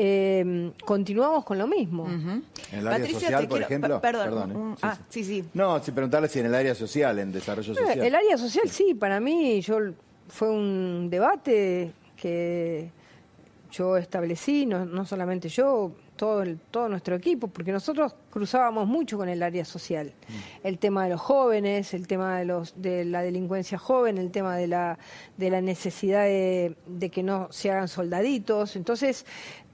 [0.03, 2.07] eh, continuamos con lo mismo.
[2.09, 4.01] En el área social, por ejemplo.
[4.01, 4.73] Perdón.
[4.73, 4.79] ¿eh?
[4.81, 5.23] ah, sí.
[5.23, 7.99] sí, No, si preguntarle si en el área social, en desarrollo social.
[7.99, 9.77] El área social, sí, para mí yo
[10.27, 12.89] fue un debate que
[13.71, 19.17] yo establecí, no, no solamente yo, todo, el, todo nuestro equipo, porque nosotros cruzábamos mucho
[19.17, 20.13] con el área social.
[20.27, 20.67] Mm.
[20.67, 24.55] El tema de los jóvenes, el tema de, los, de la delincuencia joven, el tema
[24.55, 24.99] de la,
[25.37, 28.75] de la necesidad de, de que no se hagan soldaditos.
[28.75, 29.25] Entonces,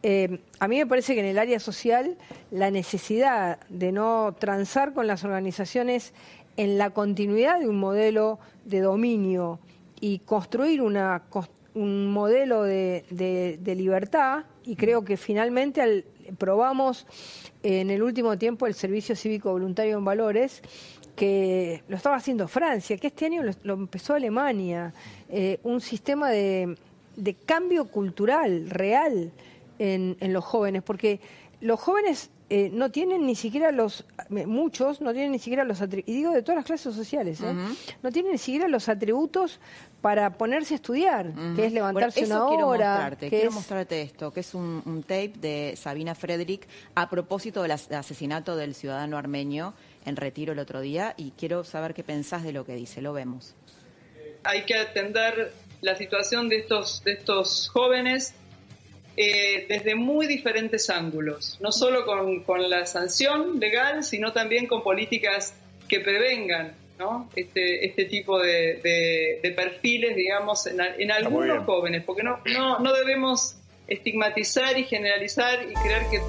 [0.04, 2.18] eh, a mí me parece que en el área social
[2.52, 6.14] la necesidad de no transar con las organizaciones
[6.56, 9.60] en la continuidad de un modelo de dominio
[10.00, 11.24] y construir una,
[11.74, 13.04] un modelo de,
[13.76, 16.06] libertad, y creo que finalmente
[16.38, 17.08] probamos
[17.64, 20.62] en el último tiempo el Servicio Cívico Voluntario en Valores,
[21.16, 24.94] que lo estaba haciendo Francia, que este año lo, empezó Alemania,
[25.30, 26.78] eh, un sistema de
[27.46, 29.32] cambio cultural real
[29.80, 31.20] en, los jóvenes, porque
[31.62, 36.14] los jóvenes eh, no tienen ni siquiera los, muchos no tienen ni siquiera los atributos,
[36.14, 37.54] y digo de todas las clases sociales, ¿eh?
[38.02, 39.60] no tienen ni siquiera los atributos
[40.02, 43.18] para ponerse a estudiar, que es levantarse una hora.
[43.20, 48.76] Quiero mostrarte esto, que es un, tape de Sabina Frederick a propósito del asesinato del
[48.76, 49.74] ciudadano armenio
[50.06, 53.14] en retiro el otro día, y quiero saber qué pensás de lo que dice, lo
[53.14, 53.56] vemos.
[54.44, 58.34] Hay que atender la situación de estos, de estos jóvenes
[59.20, 65.56] eh, desde muy diferentes ángulos, no solo con, la sanción legal, sino también con políticas
[65.88, 66.74] que prevengan
[67.36, 74.78] este, este tipo de, perfiles, digamos, en, algunos jóvenes, porque no, no, no debemos estigmatizar
[74.78, 76.22] y generalizar y creer que...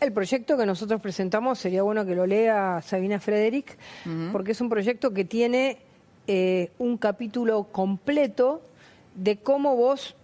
[0.00, 3.76] El proyecto que nosotros presentamos sería bueno que lo lea Sabina Frederick,
[4.30, 5.78] porque es un proyecto que tiene
[6.28, 8.62] eh, un capítulo completo
[9.16, 10.14] de cómo vos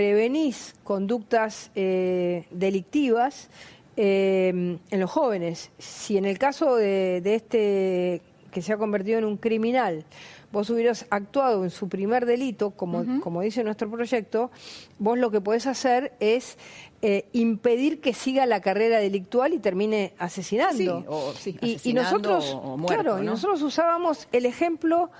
[0.00, 3.50] prevenís conductas eh, delictivas
[3.98, 5.72] eh, en los jóvenes.
[5.78, 10.06] Si en el caso de, este que se ha convertido en un criminal,
[10.52, 14.50] vos hubieras actuado en su primer delito, como, como dice nuestro proyecto,
[14.98, 16.56] vos lo que podés hacer es
[17.02, 21.34] eh, impedir que siga la carrera delictual y termine asesinando.
[21.38, 25.10] Sí, y, nosotros, claro, y nosotros usábamos el ejemplo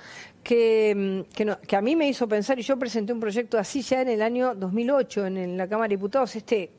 [0.42, 1.24] que,
[1.66, 4.22] que, a mí me hizo pensar, y yo presenté un proyecto así ya en el
[4.22, 6.70] año 2008 en, la Cámara de Diputados, este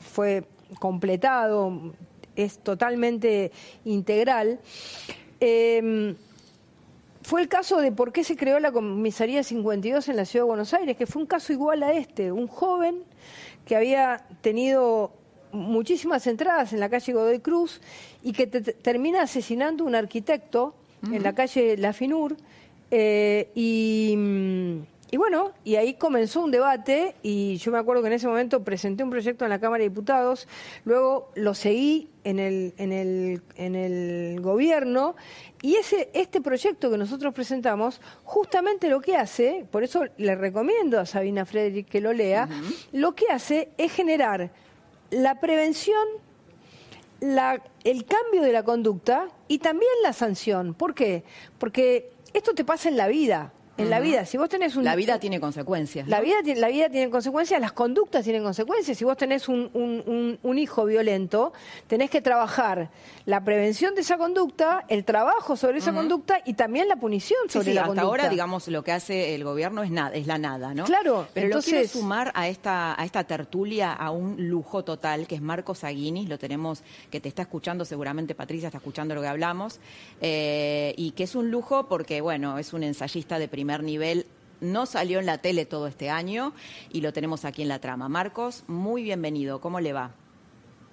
[0.00, 0.44] fue
[0.78, 1.92] completado,
[2.34, 3.52] es totalmente
[3.84, 4.60] integral.
[5.40, 6.16] Em,
[7.22, 10.48] fue el caso de por qué se creó la comisaría 52 en la ciudad de
[10.48, 13.04] Buenos Aires, que fue un caso igual a este, un joven
[13.64, 15.12] que había tenido
[15.52, 17.80] muchísimas entradas en la calle Godoy Cruz
[18.22, 20.74] y que termina asesinando un arquitecto
[21.10, 22.36] en la calle La Finur
[22.96, 28.14] eh, mm, y, bueno, y ahí comenzó un debate y yo me acuerdo que en
[28.14, 30.46] ese momento presenté un proyecto en la Cámara de Diputados,
[30.84, 35.16] luego lo seguí en el, en el, en el gobierno
[35.60, 41.00] y ese, este proyecto que nosotros presentamos justamente lo que hace, por eso le recomiendo
[41.00, 42.48] a Sabina Frederick que lo lea,
[42.92, 44.52] lo que hace es generar
[45.10, 46.06] la prevención
[47.20, 50.74] la, el cambio de la conducta y también la sanción.
[50.74, 51.24] ¿Por qué?
[51.58, 54.24] Porque esto te pasa en la vida en la vida.
[54.24, 54.84] Si vos tenés un...
[54.84, 56.06] La vida tiene consecuencias.
[56.08, 58.96] La, vida, la vida tiene consecuencias, las conductas tienen consecuencias.
[58.96, 61.52] Si vos tenés un, un, hijo violento,
[61.88, 62.90] tenés que trabajar
[63.26, 67.66] la prevención de esa conducta, el trabajo sobre esa conducta y también la punición sobre
[67.66, 68.06] sí, la hasta conducta.
[68.06, 70.84] ahora, digamos, lo que hace el gobierno es, nada, es la nada, ¿no?
[70.84, 71.26] Claro.
[71.34, 71.72] Pero entonces...
[71.72, 75.82] lo quiero sumar a esta, a esta tertulia a un lujo total, que es Marcos
[75.82, 79.80] Aguinis, lo tenemos, que te está escuchando seguramente, Patricia, está escuchando lo que hablamos,
[80.20, 84.26] eh, y que es un lujo porque, bueno, es un ensayista de primer nivel
[84.60, 86.54] no salió en la tele todo este año
[86.92, 88.08] y lo tenemos aquí en la trama.
[88.08, 89.60] Marcos, muy bienvenido.
[89.60, 90.14] ¿Cómo le va?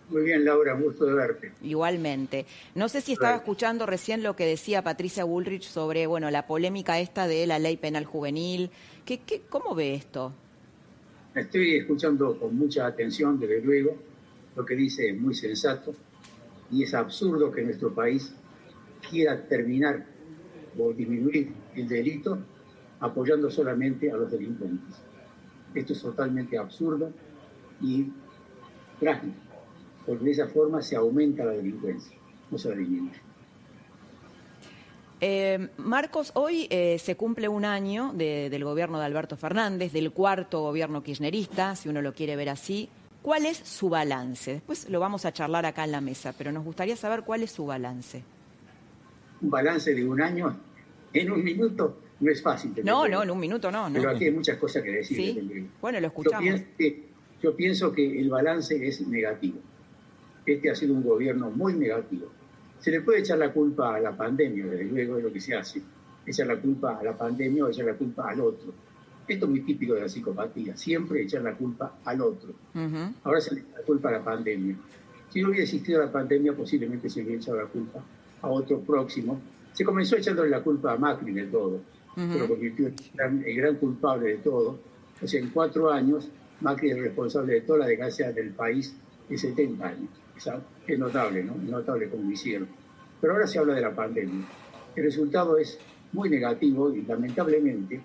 [0.09, 1.53] Muy bien, Laura, gusto de verte.
[1.61, 2.45] Igualmente.
[2.75, 6.99] No sé si estaba escuchando recién lo que decía Patricia Bullrich sobre, bueno, la polémica
[6.99, 8.71] esta de la ley penal juvenil.
[9.05, 10.33] ¿Qué, qué, ¿Cómo ve esto?
[11.33, 13.95] Estoy escuchando con mucha atención, desde luego,
[14.53, 15.93] lo que dice es muy sensato
[16.69, 18.33] y es absurdo que nuestro país
[19.09, 20.05] quiera terminar
[20.77, 22.37] o disminuir el delito
[23.01, 24.95] apoyando solamente a los delincuentes.
[25.75, 27.11] Esto es totalmente absurdo
[27.81, 28.11] y
[28.99, 29.51] trágico
[30.05, 32.17] porque de esa forma se aumenta la delincuencia,
[32.49, 33.19] no se disminuye.
[35.23, 40.61] Eh, Marcos, hoy eh, se cumple un año del gobierno de Alberto Fernández, del cuarto
[40.61, 42.89] gobierno kirchnerista, si uno lo quiere ver así.
[43.21, 44.53] ¿Cuál es su balance?
[44.53, 47.51] Después lo vamos a charlar acá en la mesa, pero nos gustaría saber cuál es
[47.51, 48.23] su balance.
[49.41, 50.57] Un balance de un año
[51.13, 52.73] en un minuto no es fácil.
[52.83, 53.89] No, no, en un minuto no.
[53.91, 55.17] Pero aquí hay muchas cosas que decir.
[55.17, 55.69] ¿Sí?
[55.81, 56.61] Bueno, lo escuchamos.
[57.41, 59.59] yo pienso que el balance es negativo
[60.45, 62.27] este ha sido un gobierno muy negativo.
[62.79, 65.55] Se le puede echar la culpa a la pandemia, desde luego es lo que se
[65.55, 65.81] hace.
[66.25, 68.73] Echar la culpa a la pandemia o echar la culpa al otro.
[69.27, 72.53] Esto es muy típico de la psicopatía, siempre echar la culpa al otro.
[73.23, 74.75] Ahora se le echa la culpa a la pandemia.
[75.29, 78.03] Si no hubiera existido la pandemia, posiblemente se hubiera echado la culpa
[78.41, 79.39] a otro próximo.
[79.71, 81.79] Se comenzó echándole la culpa a Macri de todo,
[82.15, 84.79] pero convirtió en el gran culpable de todo.
[85.21, 86.29] O sea, en cuatro años,
[86.61, 88.95] Macri es responsable de toda la desgracia del país
[89.29, 90.21] de 70 años
[90.87, 91.55] es notable, ¿no?
[91.55, 92.67] Es notable como lo hicieron.
[93.19, 94.45] Pero ahora se habla de la pandemia.
[94.95, 95.77] El resultado es
[96.13, 98.01] muy negativo y lamentablemente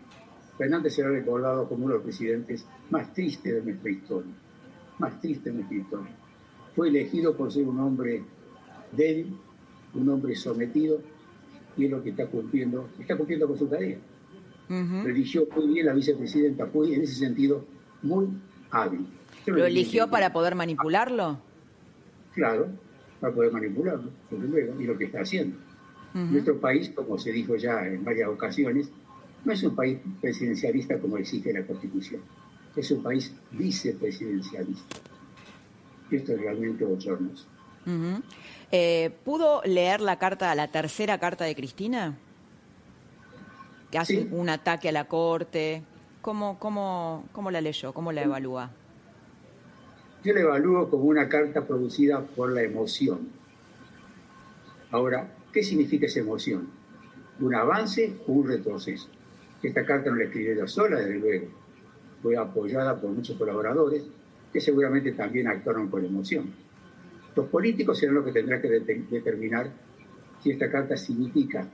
[0.59, 4.33] Fernández será recordado como uno de los presidentes más tristes de nuestra historia.
[4.99, 6.14] Más triste de nuestra historia.
[6.75, 8.23] Fue elegido por ser un hombre
[8.92, 9.37] débil,
[9.95, 11.01] un hombre sometido,
[11.77, 13.99] y es lo que está cumpliendo, está cumpliendo con su tarea.
[14.69, 17.65] Eligió muy bien la vicepresidenta, fue en ese sentido
[18.03, 18.27] muy
[18.71, 19.07] hábil.
[19.47, 21.39] ¿Lo eligió para poder manipularlo?
[22.37, 22.69] claro,
[23.19, 25.57] para poder manipularlo, desde luego, y lo que está haciendo.
[26.12, 28.91] Nuestro país, como se dijo ya en varias ocasiones,
[29.45, 32.23] no es un país presidencialista como exige la Constitución,
[32.75, 34.97] es un país vicepresidencialista.
[36.11, 37.47] Esto es realmente bochornoso.
[38.72, 42.16] Eh, ¿Pudo leer la carta, la tercera carta de Cristina?
[43.90, 45.83] Que hace un ataque a la Corte.
[46.20, 47.94] ¿Cómo, cómo, ¿Cómo la leyó?
[47.94, 48.70] ¿Cómo la evalúa?
[50.25, 53.29] Yo la evalúo como una carta producida por la emoción.
[54.90, 56.68] Ahora, ¿qué significa esa emoción?
[57.38, 59.09] ¿Un avance o un retroceso?
[59.62, 61.46] Esta carta no la escribí yo sola, desde luego.
[62.22, 64.05] Fue apoyada por muchos colaboradores
[64.53, 66.53] que seguramente también actuaron por emoción.
[67.37, 69.70] Los políticos serán los que tendrán que determinar
[70.42, 71.68] si esta carta significa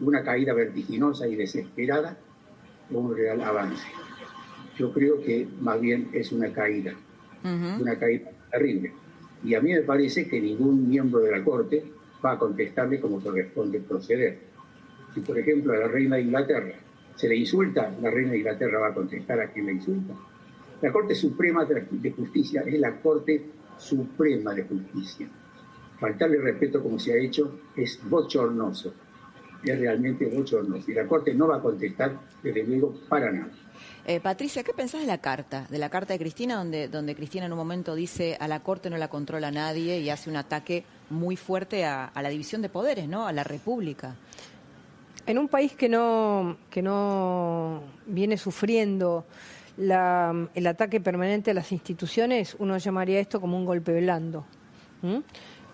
[0.00, 2.18] una caída vertiginosa y desesperada
[2.92, 3.86] o un real avance.
[4.76, 6.94] Yo creo que más bien es una caída
[7.44, 8.92] una caída terrible.
[9.44, 11.84] Y a mí me parece que ningún miembro de la Corte
[12.24, 14.38] va a contestarle como corresponde proceder.
[15.14, 16.74] Si, por ejemplo, a la reina de Inglaterra
[17.16, 20.14] se le insulta, la reina de Inglaterra va a contestar a quien le insulta.
[20.80, 23.44] La Corte Suprema de Justicia es la Corte
[23.82, 25.28] Suprema de Justicia.
[25.98, 28.94] Faltarle respeto como se ha hecho es bochornoso.
[29.62, 30.90] Es realmente bochornoso.
[30.90, 33.52] Y la Corte no va a contestar, desde luego, para nada.
[34.04, 35.66] Eh, Patricia, ¿qué pensás de la carta?
[35.70, 38.90] De la carta de Cristina, donde, donde Cristina en un momento dice a la Corte
[38.90, 43.08] no la controla nadie y hace un ataque muy fuerte a, la división de poderes,
[43.08, 43.26] ¿no?
[43.26, 44.16] A la República.
[45.24, 49.24] En un país que no, que no viene sufriendo
[49.78, 54.44] el ataque permanente a las instituciones, uno llamaría esto como un golpe blando.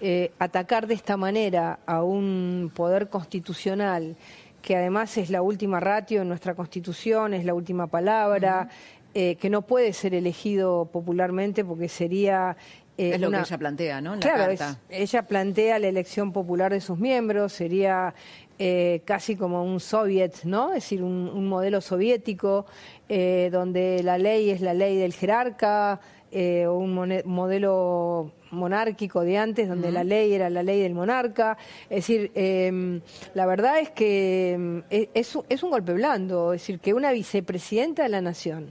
[0.01, 4.17] Eh, atacar de esta manera a un poder constitucional
[4.63, 8.69] que además es la última ratio en nuestra Constitución, es la última palabra,
[9.15, 12.57] eh, que no puede ser elegido popularmente porque sería...
[12.97, 14.19] Eh, es lo que ella plantea, ¿no?
[14.19, 14.53] claro,
[14.91, 18.13] ella plantea la elección popular de sus miembros, sería
[18.59, 20.71] eh, casi como un soviet, ¿no?
[20.71, 22.67] Es decir, un, modelo soviético
[23.09, 29.91] donde la ley es la ley del jerarca, o un modelo monárquico de antes, donde
[29.91, 31.57] la ley era la ley del monarca.
[31.89, 33.01] Es decir, em,
[33.35, 37.13] la verdad es que em, e, es, es, un golpe blando, es decir, que una
[37.13, 38.71] vicepresidenta de la nación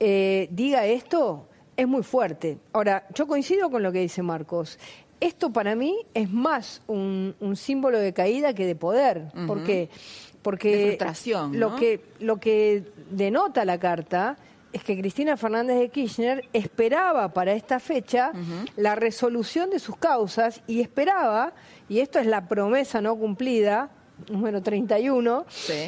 [0.00, 2.58] eh, diga esto es muy fuerte.
[2.72, 4.78] Ahora, yo coincido con lo que dice Marcos.
[5.20, 9.30] Esto para mí es más un, símbolo de caída que de poder.
[9.46, 9.88] ¿Por qué?
[9.88, 9.90] Porque
[11.52, 14.36] lo, que, lo que denota la carta
[14.72, 18.32] es que Cristina Fernández de Kirchner esperaba para esta fecha
[18.76, 21.52] la resolución de sus causas y esperaba,
[21.88, 23.90] y esto es la promesa no cumplida,
[24.30, 25.46] número 31,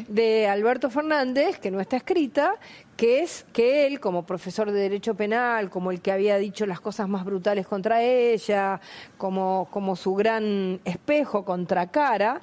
[0.08, 2.54] de Alberto Fernández, que no está escrita,
[3.01, 6.82] que es que él, como profesor de Derecho Penal, como el que había dicho las
[6.82, 8.78] cosas más brutales contra ella,
[9.16, 12.42] como, como su gran espejo contra cara,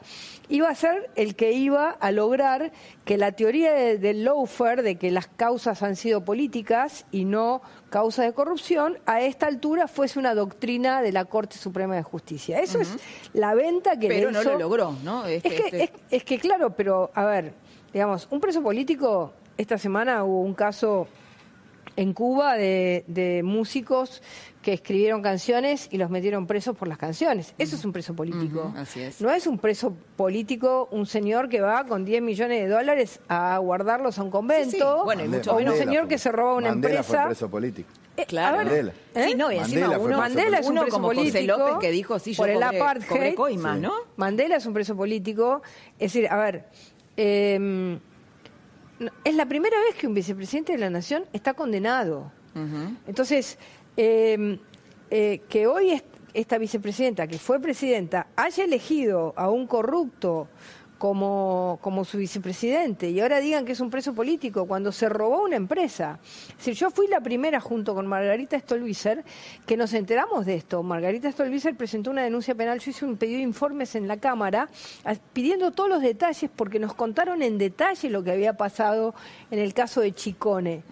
[0.50, 2.72] iba a ser el que iba a lograr
[3.06, 8.26] que la teoría del lawfare, de que las causas han sido políticas y no causas
[8.26, 12.60] de corrupción, a esta altura fuese una doctrina de la Corte Suprema de Justicia.
[12.62, 12.98] Eso es
[13.32, 15.24] la venta que pero no lo logró, ¿no?
[15.28, 17.54] es, que, este es que claro, pero a ver,
[17.94, 21.08] digamos, un preso político, esta semana hubo un caso
[21.96, 24.22] en Cuba de, músicos
[24.62, 27.54] que escribieron canciones y los metieron presos por las canciones.
[27.58, 28.74] Eso es un preso político.
[28.78, 29.20] así es.
[29.20, 33.58] No es un preso político un señor que va con 10 millones de dólares a
[33.58, 35.04] guardarlos a un convento.
[35.06, 37.22] Bueno, y mucho o un señor que se roba una Mandela empresa.
[37.22, 37.90] Fue preso político.
[38.16, 38.58] Eh, claro.
[38.58, 38.94] Mandela.
[39.16, 39.26] ¿Eh?
[39.30, 41.92] Sí, no, y encima Mandela uno, Mandela es un preso como político José López que
[41.92, 43.36] dijo, sí, yo por el cobré, apartheid.
[43.36, 43.80] cobré Sí.
[43.80, 43.94] ¿no?
[44.18, 45.62] Mandela es un preso político.
[46.00, 46.66] Es decir, a ver,
[47.16, 48.00] eh, no,
[49.24, 52.32] es la primera vez que un vicepresidente de la Nación está condenado.
[53.08, 53.58] Entonces,
[53.96, 54.60] eh,
[55.12, 60.48] eh, que hoy est- esta vicepresidenta, que fue presidenta, haya elegido a un corrupto
[60.98, 65.44] como, como su vicepresidente y ahora digan que es un preso político cuando se robó
[65.44, 66.20] una empresa.
[66.50, 69.24] Es decir, yo fui la primera junto con Margarita Stolbizer
[69.66, 70.84] que nos enteramos de esto.
[70.84, 74.70] Margarita Stolbizer presentó una denuncia penal, yo hice un pedido de informes en la Cámara
[75.34, 79.14] pidiendo todos los detalles porque nos contaron en detalle lo que había pasado
[79.52, 80.84] en el caso de Chicone.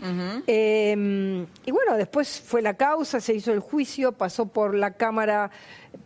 [0.48, 5.52] Eh, y bueno, después fue la causa, se hizo el juicio, pasó por la Cámara,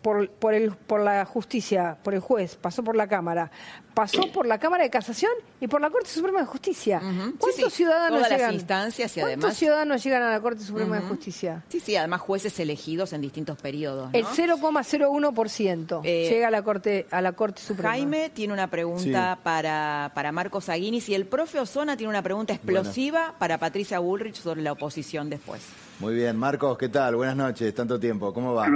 [0.02, 3.52] por, por, el, por la justicia, por el juez, pasó por la Cámara,
[3.94, 7.00] pasó por la Cámara de Casación y por la Corte Suprema de Justicia.
[7.02, 8.54] ¿Cuántos Sí, sí, ciudadanos todas las llegan?
[8.54, 11.02] instancias y ¿Cuántos además- ciudadanos llegan a la Corte Suprema de.
[11.08, 11.64] Justicia?
[11.70, 14.12] Sí, sí, además jueces elegidos en distintos periodos.
[14.12, 14.18] ¿no?
[14.18, 17.90] El 0,01% Eh, llega a la Corte a la Corte Suprema.
[17.92, 22.54] Jaime tiene una pregunta para, para Marcos Aguinis y el profe Osona tiene una pregunta
[22.54, 25.62] explosiva para Patricia Bullrich sobre la oposición después.
[26.00, 27.16] Muy bien, Marcos, ¿qué tal?
[27.16, 28.68] Buenas noches, tanto tiempo, ¿cómo va?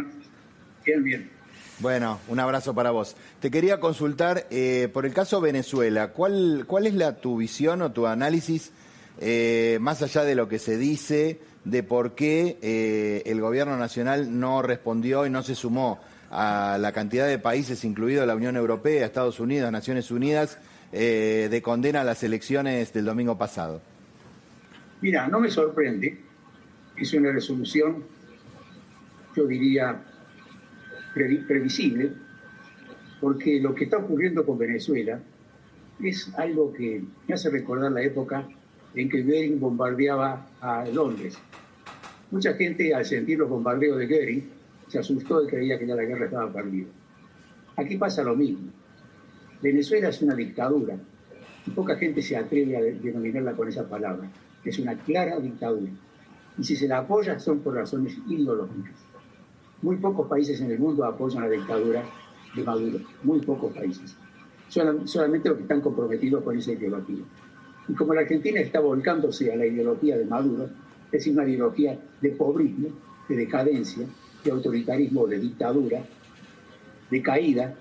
[0.86, 1.30] Bien, bien.
[1.80, 3.16] Bueno, un abrazo para vos.
[3.40, 6.10] Te quería consultar eh, por el caso Venezuela.
[6.10, 8.72] ¿Cuál, cuál es la, tu visión o tu análisis,
[9.20, 14.40] eh, más allá de lo que se dice, de por qué eh, el gobierno nacional
[14.40, 19.06] no respondió y no se sumó a la cantidad de países, incluido la Unión Europea,
[19.06, 20.58] Estados Unidos, Naciones Unidas,
[20.92, 23.82] de condena a las elecciones del domingo pasado?
[25.02, 26.22] Mira, no me sorprende.
[26.96, 28.04] Es una resolución,
[29.36, 30.02] yo diría,
[31.14, 32.12] previsible,
[33.22, 35.20] porque lo que está ocurriendo con Venezuela
[36.04, 38.48] es algo que me hace recordar la época
[38.96, 41.38] en que Goering bombardeaba a Londres.
[42.32, 44.50] Mucha gente, al sentir los bombardeos de Goering,
[44.88, 46.88] se asustó y creía que ya la guerra estaba perdida.
[47.76, 48.72] Aquí pasa lo mismo.
[49.62, 50.98] Venezuela es una dictadura
[51.66, 54.30] y poca gente se atreve a de- denominarla con esa palabra.
[54.66, 55.92] Es una clara dictadura.
[56.58, 58.94] Y si se la apoya son por razones ideológicas.
[59.84, 62.04] Muy pocos países en el mundo apoyan la dictadura
[62.56, 63.00] de Maduro.
[63.24, 64.16] Muy pocos países.
[64.72, 67.24] Solam- solamente los que están comprometidos con esa ideología.
[67.90, 70.70] Y como la Argentina está volcándose a la ideología de Maduro,
[71.12, 72.88] es una ideología de pobrismo,
[73.28, 74.08] de decadencia,
[74.44, 76.02] de autoritarismo, de dictadura,
[77.12, 77.76] de caída,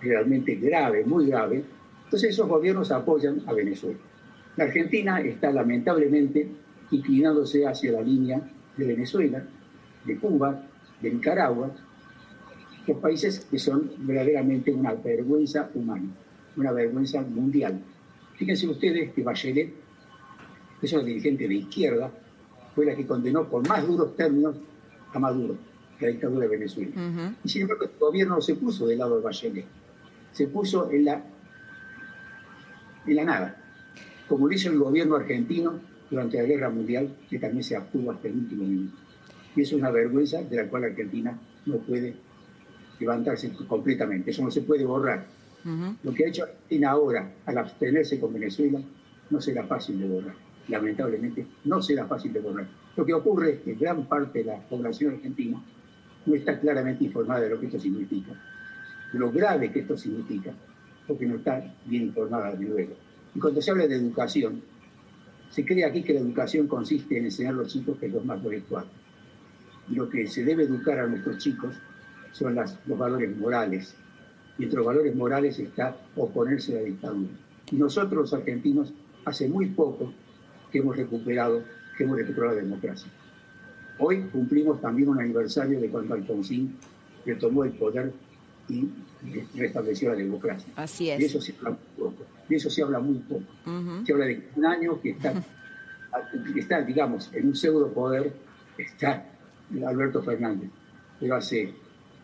[0.00, 1.64] realmente grave, muy grave,
[2.04, 3.98] entonces esos gobiernos apoyan a Venezuela.
[4.56, 6.48] La Argentina está lamentablemente
[6.92, 8.40] inclinándose hacia la línea
[8.76, 9.44] de Venezuela,
[10.04, 10.64] de Cuba,
[11.00, 11.70] de Nicaragua,
[12.86, 16.08] los países que son verdaderamente una vergüenza humana,
[16.56, 17.80] una vergüenza mundial.
[18.36, 19.72] Fíjense ustedes que Bachelet,
[20.80, 22.10] que es una dirigente de izquierda,
[22.74, 24.56] fue la que condenó por más duros términos
[25.12, 25.56] a Maduro,
[26.00, 27.34] la dictadura de Venezuela.
[27.44, 29.66] Y sin embargo, el gobierno no se puso del lado de Bachelet,
[30.32, 31.24] se puso en la,
[33.06, 33.62] en la nada,
[34.28, 35.80] como lo hizo el gobierno argentino
[36.10, 38.96] durante la Guerra Mundial, que también se abstuvo hasta el último minuto.
[39.56, 42.14] Y es una vergüenza de la cual Argentina no puede
[42.98, 45.26] levantarse completamente, eso no se puede borrar.
[46.02, 48.80] Lo que ha hecho Argentina ahora al abstenerse con Venezuela
[49.28, 50.34] no será fácil de borrar.
[50.68, 52.66] Lamentablemente no será fácil de borrar.
[52.96, 55.62] Lo que ocurre es que gran parte de la población argentina
[56.26, 58.32] no está claramente informada de lo que esto significa,
[59.12, 60.52] de lo grave que esto significa,
[61.06, 62.94] porque no está bien informada de luego.
[63.34, 64.62] Y cuando se habla de educación,
[65.50, 68.22] se cree aquí que la educación consiste en enseñar a los chicos que es lo
[68.22, 68.40] más.
[68.42, 68.62] Y
[69.90, 71.74] lo que se debe educar a nuestros chicos
[72.32, 73.94] son las, los valores morales.
[74.58, 77.30] Y entre los valores morales está oponerse a la dictadura.
[77.70, 78.92] Y nosotros los argentinos,
[79.24, 80.12] hace muy poco
[80.70, 81.62] que hemos recuperado,
[81.96, 83.10] que hemos recuperado la democracia.
[83.98, 86.76] Hoy cumplimos también un aniversario de cuando Alfonsín
[87.26, 88.12] retomó el poder
[88.68, 88.88] y
[89.56, 90.72] restableció la democracia.
[90.76, 91.18] Así es.
[91.18, 92.24] De eso se habla muy poco.
[92.48, 93.44] De eso se habla muy poco.
[94.04, 95.34] Se habla de un año que está
[96.56, 98.32] está, digamos, en un pseudo poder,
[98.78, 99.24] está
[99.86, 100.70] Alberto Fernández.
[101.18, 101.72] Pero hace,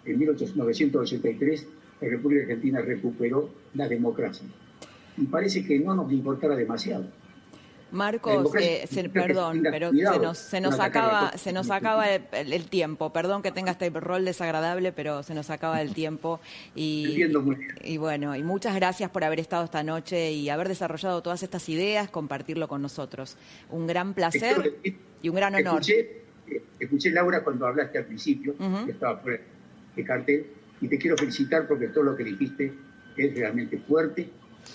[0.05, 1.67] en 1983,
[2.01, 4.47] la República Argentina recuperó la democracia.
[5.17, 7.07] Y parece que no nos importara demasiado.
[7.93, 13.13] Marcos, eh, perdón, pero se nos, se nos acaba, se nos acaba el, tiempo.
[13.13, 16.41] Perdón que tenga este rol desagradable, pero se nos acaba el tiempo.
[16.75, 17.23] Y,
[17.85, 21.69] y bueno, y muchas gracias por haber estado esta noche y haber desarrollado todas estas
[21.69, 23.37] ideas, compartirlo con nosotros.
[23.71, 24.79] Un gran placer
[25.23, 25.81] y un gran honor.
[25.81, 26.26] Escuché,
[27.13, 29.43] Laura cuando hablaste al principio, que estaba fuera
[29.95, 30.47] de cartel,
[30.81, 32.73] y te quiero felicitar porque todo lo que dijiste
[33.17, 34.29] es realmente fuerte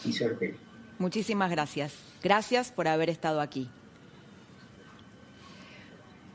[0.03, 0.55] y certero.
[0.97, 1.95] Muchísimas gracias.
[2.23, 3.69] Gracias por haber estado aquí.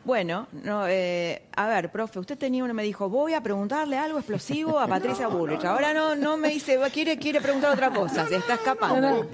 [0.06, 4.18] Bueno, no, eh, a ver, profe, usted tenía uno me dijo, voy a preguntarle algo
[4.18, 5.64] explosivo a Patricia Bullrich.
[5.64, 9.26] Ahora no, no me dice, quiere, quiere preguntar otra cosa, se está escapando.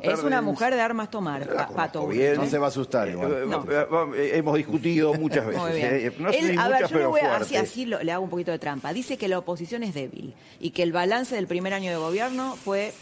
[0.00, 2.06] es una mujer de armas tomar, Pato.
[2.06, 3.32] Bien, no se va a asustar igual.
[3.32, 6.18] Eh, eh, hemos discutido muchas veces.
[6.20, 8.92] No a ver, yo le voy a, así, así le hago un poquito de trampa.
[8.92, 12.54] Dice que la oposición es débil y que el balance del primer año de gobierno
[12.54, 12.92] fue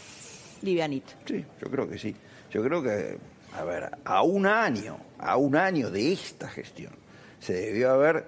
[0.63, 1.13] livianito.
[1.25, 2.15] Sí, yo creo que sí.
[2.49, 3.19] Yo creo que,
[3.55, 6.93] a ver, a un año, a un año de esta gestión,
[7.39, 8.25] se debió haber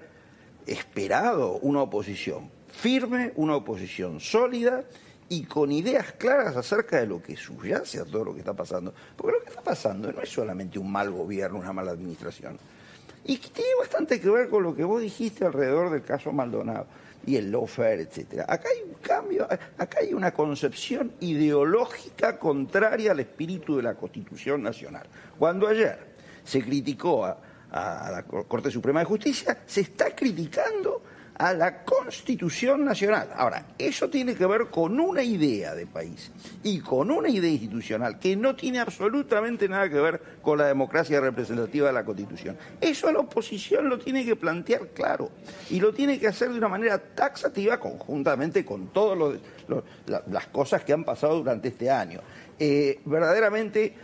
[0.68, 4.84] esperado una oposición firme, una oposición sólida
[5.30, 8.94] y con ideas claras acerca de lo que subyace a todo lo que está pasando.
[9.16, 12.58] Porque lo que está pasando no es solamente un mal gobierno, una mala administración.
[13.24, 16.88] Y tiene bastante que ver con lo que vos dijiste alrededor del caso Maldonado
[17.26, 18.46] y el lawfare, etcétera.
[18.48, 24.64] Acá hay un cambio, acá hay una concepción ideológica contraria al espíritu de la Constitución
[24.64, 25.06] Nacional.
[25.38, 26.11] Cuando ayer
[26.44, 27.38] se criticó a,
[27.72, 31.02] la Corte Suprema de Justicia, se está criticando
[31.42, 33.30] a la Constitución Nacional.
[33.36, 36.32] Ahora, eso tiene que ver con una idea de país
[36.64, 41.20] y con una idea institucional que no tiene absolutamente nada que ver con la democracia
[41.20, 42.58] representativa de la Constitución.
[42.80, 45.32] Eso la oposición lo tiene que plantear claro
[45.70, 49.40] y lo tiene que hacer de una manera taxativa conjuntamente con todas
[50.06, 52.20] las cosas que han pasado durante este año.
[52.60, 53.96] Eh, verdaderamente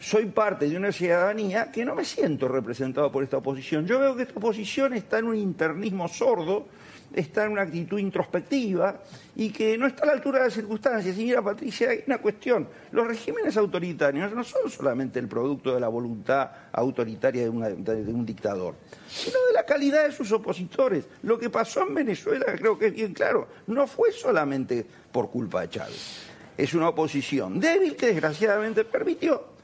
[0.00, 3.86] soy parte de una ciudadanía que no me siento representado por esta oposición.
[3.86, 6.66] Yo veo que esta oposición está en un internismo sordo,
[7.12, 9.02] está en una actitud introspectiva
[9.36, 11.18] y que no está a la altura de las circunstancias.
[11.18, 12.66] Y mira, Patricia, hay una cuestión.
[12.92, 18.24] Los regímenes autoritarios no son solamente el producto de la voluntad autoritaria de, de, un
[18.24, 18.76] dictador,
[19.06, 21.04] sino de la calidad de sus opositores.
[21.24, 25.60] Lo que pasó en Venezuela, creo que es bien claro, no fue solamente por culpa
[25.60, 26.26] de Chávez.
[26.56, 29.59] Es una oposición débil que desgraciadamente permitió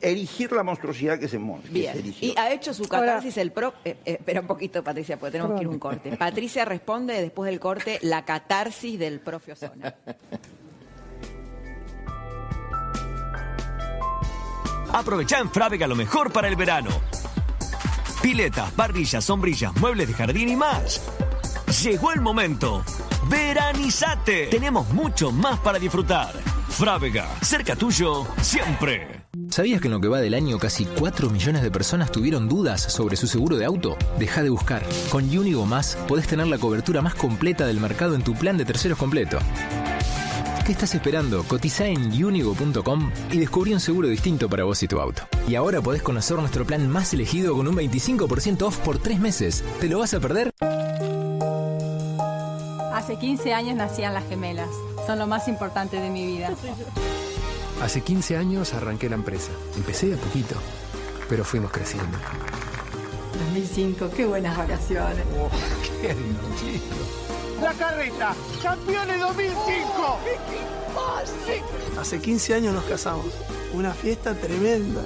[0.00, 1.38] erigir la monstruosidad que se,
[1.70, 2.14] Bien.
[2.20, 3.74] Y ha hecho su catarsis el pro...
[3.84, 6.16] Eh, eh, espera un poquito, Patricia, porque tenemos que ir un corte.
[6.16, 9.94] Patricia responde después del corte la catarsis del profe Osona.
[14.92, 16.90] Aprovecha en Frávega lo mejor para el verano.
[18.22, 21.02] Piletas, parrillas, sombrillas, muebles de jardín y más.
[21.82, 22.82] Llegó el momento.
[23.28, 24.46] Veranizate.
[24.46, 26.55] Tenemos mucho más para disfrutar.
[26.76, 29.22] Frávega, cerca tuyo, siempre.
[29.48, 32.82] ¿Sabías que en lo que va del año casi 4 millones de personas tuvieron dudas
[32.82, 33.96] sobre su seguro de auto?
[34.18, 34.84] Deja de buscar.
[35.08, 38.66] Con Unigo Más podés tener la cobertura más completa del mercado en tu plan de
[38.66, 39.38] terceros completo.
[40.66, 41.44] ¿Qué estás esperando?
[41.44, 45.22] Cotiza en unigo.com y descubrí un seguro distinto para vos y tu auto.
[45.48, 49.64] Y ahora podés conocer nuestro plan más elegido con un 25% off por 3 meses.
[49.80, 50.52] ¿Te lo vas a perder?
[53.06, 54.68] Hace 15 años nacían las gemelas.
[55.06, 56.50] Son lo más importante de mi vida.
[57.80, 59.52] Hace 15 años arranqué la empresa.
[59.76, 60.56] Empecé de poquito,
[61.28, 62.18] pero fuimos creciendo.
[63.44, 65.24] 2005, qué buenas vacaciones.
[65.38, 65.48] Oh,
[66.02, 66.96] qué divertido.
[67.62, 70.18] La carreta, campeones 2005.
[72.00, 73.26] Hace 15 años nos casamos.
[73.72, 75.02] Una fiesta tremenda.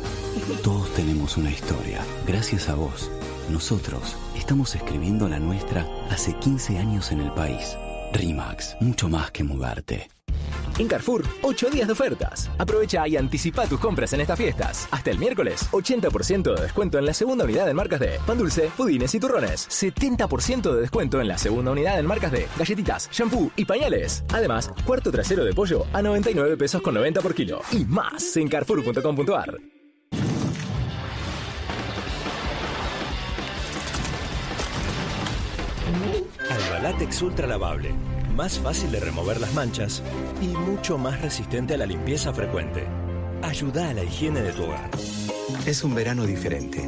[0.65, 2.01] Todos tenemos una historia.
[2.27, 3.11] Gracias a vos,
[3.51, 7.77] nosotros estamos escribiendo la nuestra hace 15 años en el país.
[8.13, 10.09] RIMAX, mucho más que mudarte.
[10.79, 12.51] En Carrefour, 8 días de ofertas.
[12.59, 14.89] Aprovecha y anticipa tus compras en estas fiestas.
[14.91, 18.71] Hasta el miércoles, 80% de descuento en la segunda unidad en marcas de pan dulce,
[18.77, 19.69] pudines y turrones.
[19.69, 24.25] 70% de descuento en la segunda unidad en marcas de galletitas, shampoo y pañales.
[24.33, 27.61] Además, cuarto trasero de pollo a 99 pesos con 90 por kilo.
[27.73, 29.80] Y más en carrefour.com.ar.
[36.91, 37.95] Albalatex Ultra Lavable.
[38.35, 40.03] Más fácil de remover las manchas
[40.43, 42.85] y mucho más resistente a la limpieza frecuente.
[43.43, 44.91] Ayuda a la higiene de tu hogar.
[45.67, 46.85] Es un verano diferente.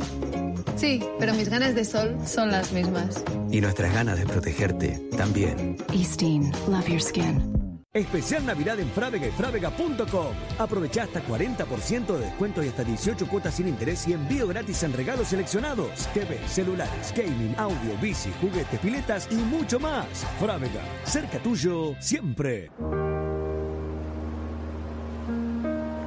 [0.75, 3.23] Sí, pero mis ganas de sol son las mismas.
[3.53, 5.77] Y nuestras ganas de protegerte también.
[5.93, 7.62] Eastin, love your skin.
[7.95, 10.35] Especial Navidad en Frávega y Frávega.com.
[10.59, 14.95] Aprovecha hasta 40% de descuento y hasta 18 cuotas sin interés y envío gratis en
[14.95, 16.09] regalos seleccionados.
[16.15, 20.07] TV, celulares, gaming, audio, bici, juguetes, piletas y mucho más.
[20.41, 22.71] Frávega, cerca tuyo siempre.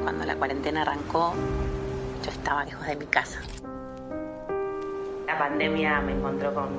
[0.02, 1.36] Cuando la cuarentena arrancó,
[2.24, 3.42] yo estaba lejos de mi casa.
[5.28, 6.70] La pandemia me encontró con,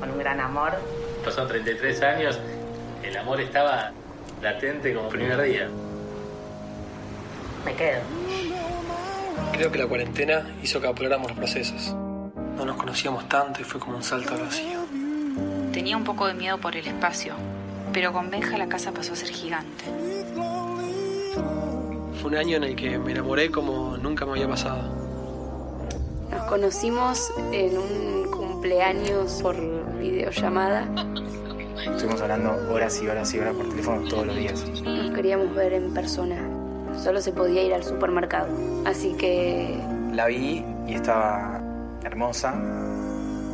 [0.00, 0.72] con un gran amor.
[1.24, 2.38] Pasaron 33 años,
[3.02, 3.94] el amor estaba
[4.42, 5.68] latente como primer día.
[7.64, 8.00] Me quedo.
[9.52, 11.94] Creo que la cuarentena hizo que apuráramos los procesos.
[12.56, 14.80] No nos conocíamos tanto y fue como un salto al vacío.
[15.72, 17.34] Tenía un poco de miedo por el espacio,
[17.92, 19.84] pero con Benja la casa pasó a ser gigante.
[22.20, 24.94] Fue un año en el que me enamoré como nunca me había pasado.
[26.30, 29.56] Nos conocimos en un cumpleaños por
[29.98, 30.88] videollamada.
[31.78, 34.64] Estuvimos hablando horas y horas y horas por teléfono todos los días.
[34.82, 36.36] Nos queríamos ver en persona.
[37.02, 38.48] Solo se podía ir al supermercado.
[38.84, 39.80] Así que
[40.12, 41.60] La vi y estaba
[42.04, 42.52] hermosa.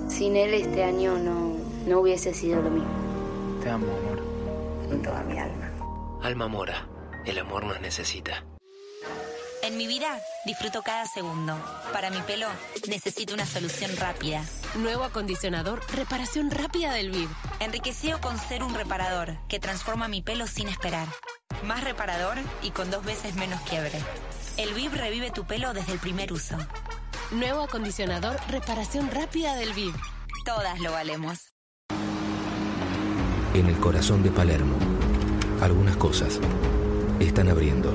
[0.08, 1.52] sin él este año no,
[1.86, 2.88] no hubiese sido lo mismo.
[3.62, 4.88] Te amo, amor.
[4.88, 5.70] Con toda mi alma.
[6.22, 6.86] Alma Mora,
[7.24, 8.42] el amor nos necesita.
[9.66, 11.58] En mi vida disfruto cada segundo.
[11.92, 12.46] Para mi pelo
[12.86, 14.44] necesito una solución rápida.
[14.76, 17.28] Nuevo acondicionador, reparación rápida del VIP.
[17.58, 21.08] Enriquecido con ser un reparador que transforma mi pelo sin esperar.
[21.64, 23.98] Más reparador y con dos veces menos quiebre.
[24.56, 26.56] El VIP revive tu pelo desde el primer uso.
[27.32, 29.96] Nuevo acondicionador, reparación rápida del VIP.
[30.44, 31.52] Todas lo valemos.
[33.52, 34.78] En el corazón de Palermo,
[35.60, 36.38] algunas cosas
[37.18, 37.92] están abriendo.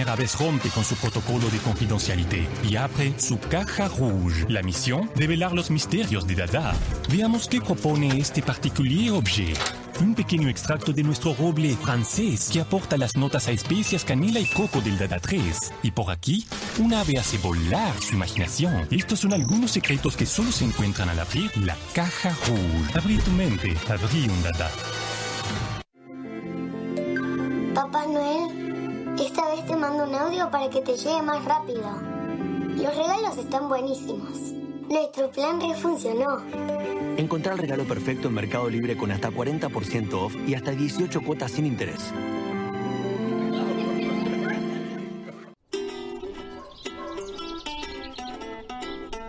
[0.00, 4.46] Primera vez rompe con su protocolo de confidencialidad y abre su caja rouge.
[4.48, 6.72] La misión, develar los misterios de Dada.
[7.10, 9.60] Veamos qué propone este particular objeto.
[10.00, 14.46] Un pequeño extracto de nuestro roble francés que aporta las notas a especias, canela y
[14.46, 15.70] coco del Dada 3.
[15.82, 16.46] Y por aquí,
[16.78, 18.88] un ave hace volar su imaginación.
[18.90, 22.98] Estos son algunos secretos que solo se encuentran al abrir la caja rouge.
[22.98, 24.70] Abrí tu mente, abrí un Dada.
[30.70, 31.90] Que te llegue más rápido.
[32.76, 34.38] Los regalos están buenísimos.
[34.88, 36.38] Nuestro plan refuncionó.
[37.16, 41.52] Encontrar el regalo perfecto en Mercado Libre con hasta 40% off y hasta 18 cuotas
[41.52, 42.12] sin interés.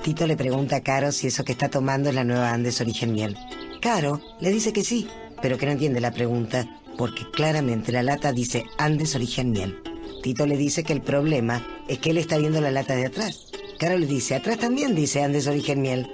[0.03, 3.13] Tito le pregunta a Caro si eso que está tomando es la nueva Andes Origen
[3.13, 3.37] Miel.
[3.81, 5.07] Caro le dice que sí,
[5.41, 6.67] pero que no entiende la pregunta
[6.97, 9.90] porque claramente la lata dice Andes Origen Miel.
[10.21, 13.47] Tito le dice que el problema es que él está viendo la lata de atrás.
[13.79, 16.07] Caro le dice, atrás también dice Andes Origen Miel.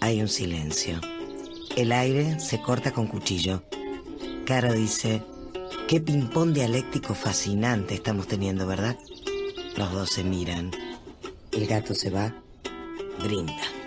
[0.00, 1.00] Hay un silencio.
[1.76, 3.62] El aire se corta con cuchillo.
[4.44, 5.22] Caro dice,
[5.86, 8.96] qué ping-pong dialéctico fascinante estamos teniendo, ¿verdad?
[9.76, 10.72] Los dos se miran.
[11.52, 12.34] El gato se va,
[13.22, 13.77] brinda.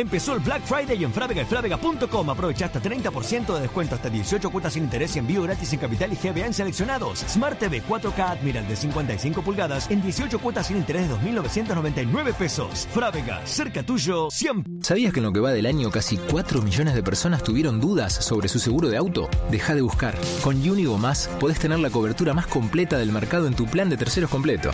[0.00, 2.30] Empezó el Black Friday en Frávega.com.
[2.30, 6.10] Aprovecha hasta 30% de descuento, hasta 18 cuotas sin interés y envío gratis en Capital
[6.12, 7.18] y GBA en seleccionados.
[7.28, 12.88] Smart TV 4K Admiral de 55 pulgadas en 18 cuotas sin interés de 2.999 pesos.
[12.92, 14.72] Frávega, cerca tuyo, siempre.
[14.80, 18.14] ¿Sabías que en lo que va del año casi 4 millones de personas tuvieron dudas
[18.14, 19.28] sobre su seguro de auto?
[19.50, 20.16] Deja de buscar.
[20.42, 23.98] Con Unigo Más podés tener la cobertura más completa del mercado en tu plan de
[23.98, 24.70] terceros completo.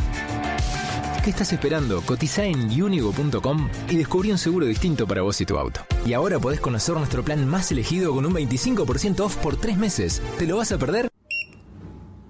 [1.27, 2.03] ¿Qué estás esperando?
[2.03, 5.81] Cotiza en unigo.com y descubrí un seguro distinto para vos y tu auto.
[6.07, 10.23] Y ahora podés conocer nuestro plan más elegido con un 25% off por 3 meses.
[10.39, 11.09] ¿Te lo vas a perder?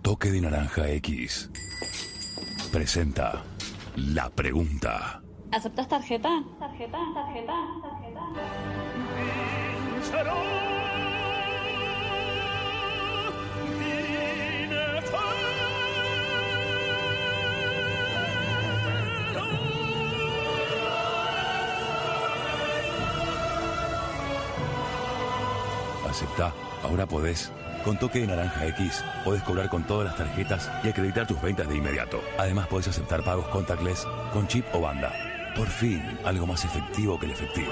[0.01, 1.51] Toque de Naranja X.
[2.73, 3.45] Presenta
[3.97, 5.21] la pregunta.
[5.53, 6.31] ¿Aceptas tarjeta?
[6.59, 8.21] Tarjeta, tarjeta, tarjeta.
[26.17, 26.51] Aceptá,
[26.83, 27.53] ahora podés.
[27.85, 31.69] Con Toque de Naranja X, podés cobrar con todas las tarjetas y acreditar tus ventas
[31.69, 32.23] de inmediato.
[32.39, 35.13] Además, podés aceptar pagos contactless con chip o banda.
[35.55, 37.71] Por fin, algo más efectivo que el efectivo.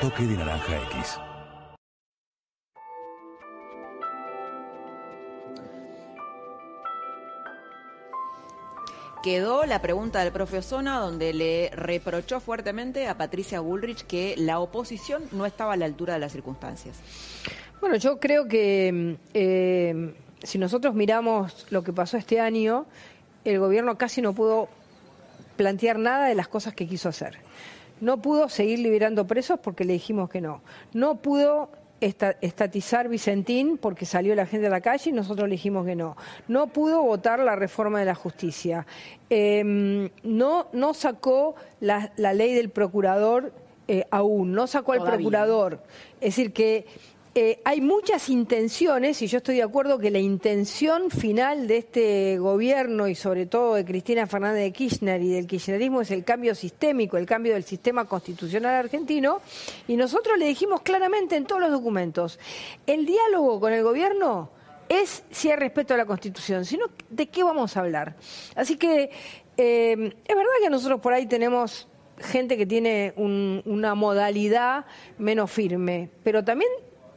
[0.00, 1.20] Toque de naranja X.
[9.24, 14.60] Quedó la pregunta del profe Osona donde le reprochó fuertemente a Patricia Bullrich que la
[14.60, 17.00] oposición no estaba a la altura de las circunstancias.
[17.80, 22.84] Bueno, yo creo que eh, si nosotros miramos lo que pasó este año,
[23.46, 24.68] el gobierno casi no pudo
[25.56, 27.38] plantear nada de las cosas que quiso hacer.
[28.02, 30.60] No pudo seguir liberando presos porque le dijimos que no.
[30.92, 31.70] No pudo
[32.00, 36.16] estatizar Vicentín porque salió la gente a la calle y nosotros le dijimos que no.
[36.48, 38.86] No pudo votar la reforma de la justicia.
[39.30, 43.52] Em, no, no sacó la, ley del procurador
[43.88, 45.82] eh, aún, no sacó al procurador.
[46.20, 46.86] Es decir, que
[47.34, 52.38] eh, hay muchas intenciones, y yo estoy de acuerdo que la intención final de este
[52.38, 56.54] gobierno y sobre todo de Cristina Fernández de Kirchner y del kirchnerismo es el cambio
[56.54, 59.40] sistémico, el cambio del sistema constitucional argentino,
[59.88, 62.38] y nosotros le dijimos claramente en todos los documentos,
[62.86, 64.50] el diálogo con el gobierno
[64.88, 68.16] es si hay respeto a la Constitución, sino de qué vamos a hablar.
[68.54, 69.10] Así que
[69.56, 74.84] eh, es verdad que nosotros por ahí tenemos gente que tiene una modalidad
[75.18, 76.70] menos firme, pero también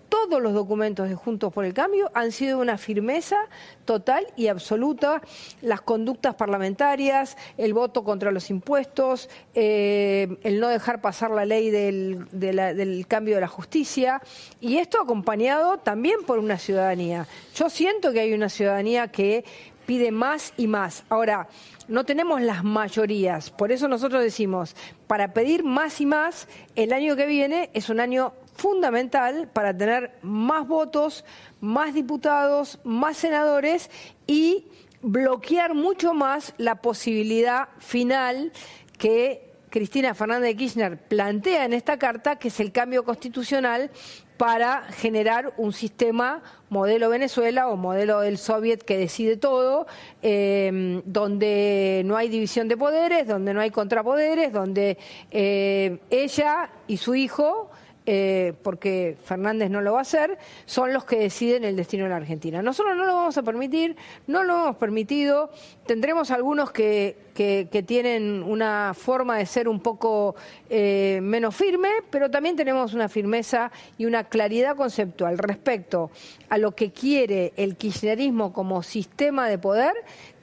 [0.09, 3.37] todos los documentos de Juntos por el Cambio han sido una firmeza
[3.85, 5.21] total y absoluta.
[5.61, 11.69] Las conductas parlamentarias, el voto contra los impuestos, eh, el no dejar pasar la ley
[11.69, 14.21] del, del cambio de la justicia,
[14.59, 17.27] y esto acompañado también por una ciudadanía.
[17.55, 19.45] Yo siento que hay una ciudadanía que
[19.85, 21.05] pide más y más.
[21.09, 21.47] Ahora,
[21.87, 24.75] no tenemos las mayorías, por eso nosotros decimos,
[25.07, 30.11] para pedir más y más, el año que viene es un año fundamental para tener
[30.21, 31.23] más votos,
[31.61, 33.89] más diputados, más senadores
[34.25, 34.65] y
[35.01, 38.51] bloquear mucho más la posibilidad final
[38.97, 43.91] que Cristina Fernández de Kirchner plantea en esta carta, que es el cambio constitucional
[44.37, 49.87] para generar un sistema modelo Venezuela o modelo del soviet que decide todo,
[50.21, 54.97] eh, donde no hay división de poderes, donde no hay contrapoderes, donde
[55.31, 57.71] eh, ella y su hijo
[58.09, 62.09] eh, porque Fernández no lo va a hacer, son los que deciden el destino de
[62.09, 62.61] la Argentina.
[62.61, 63.97] Nosotros no lo vamos a permitir,
[64.27, 65.51] no lo hemos permitido,
[65.85, 70.37] tendremos algunos que, que, tienen una forma de ser un poco
[70.69, 76.09] eh, menos firme, pero también tenemos una firmeza y una claridad conceptual respecto
[76.47, 79.93] a lo que quiere el kirchnerismo como sistema de poder,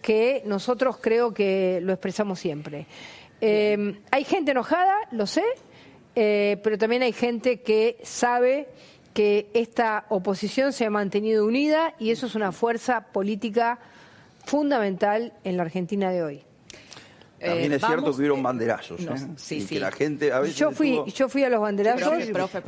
[0.02, 2.86] que nosotros creo que lo expresamos siempre.
[3.40, 5.44] Eh, hay gente enojada, lo sé,
[6.16, 8.68] eh, pero también hay gente que sabe
[9.12, 13.78] que esta oposición se ha mantenido unida y eso es una fuerza política
[14.44, 16.42] fundamental en la Argentina de hoy.
[17.40, 19.00] También es cierto que hubieron banderazos.
[19.00, 19.06] ¿eh?
[19.36, 19.74] sí, sí.
[19.74, 22.14] Que la gente a veces yo fui, yo fui a los banderazos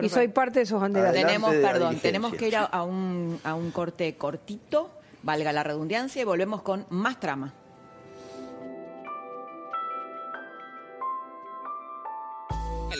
[0.02, 1.14] y soy parte de esos banderazos.
[1.14, 4.90] tenemos, perdón, tenemos que ir a un, a un corte cortito,
[5.22, 7.54] valga la redundancia, y volvemos con más trama.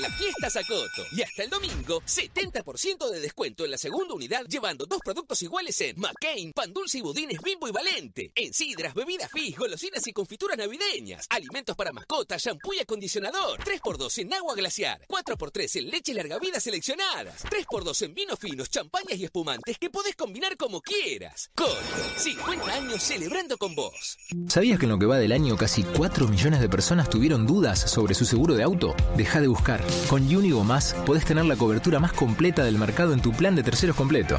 [0.01, 1.05] La fiesta Sacoto.
[1.13, 5.81] Y hasta el domingo, 70% de descuento en la segunda unidad, llevando dos productos iguales
[5.81, 8.33] en McCain, pan dulce y budines bimbo y valente.
[8.35, 11.27] En sidras, bebidas fizz, golosinas y confituras navideñas.
[11.31, 13.61] Alimentos para mascotas, shampoo y acondicionador.
[13.61, 15.07] 3x2 en agua glaciar.
[15.09, 17.45] 4x3 en leche larga vida seleccionadas.
[17.45, 21.51] 3x2 en vinos finos, champañas y espumantes que podés combinar como quieras.
[21.55, 21.77] Coto,
[22.17, 24.19] 50 años celebrando con vos.
[24.49, 27.91] ¿Sabías que en lo que va del año casi 4 millones de personas tuvieron dudas
[27.91, 28.95] sobre su seguro de auto?
[29.17, 29.86] Deja de buscar.
[30.09, 33.63] Con Unigo Más podés tener la cobertura más completa del mercado en tu plan de
[33.63, 34.37] terceros completo.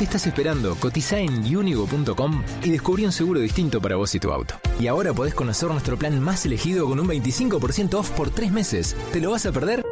[0.00, 0.76] ¿Qué estás esperando?
[0.76, 4.54] Cotiza en unigo.com y descubrí un seguro distinto para vos y tu auto.
[4.80, 8.96] Y ahora podés conocer nuestro plan más elegido con un 25% off por tres meses.
[9.12, 9.84] ¿Te lo vas a perder?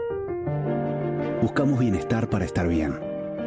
[1.43, 2.99] Buscamos bienestar para estar bien.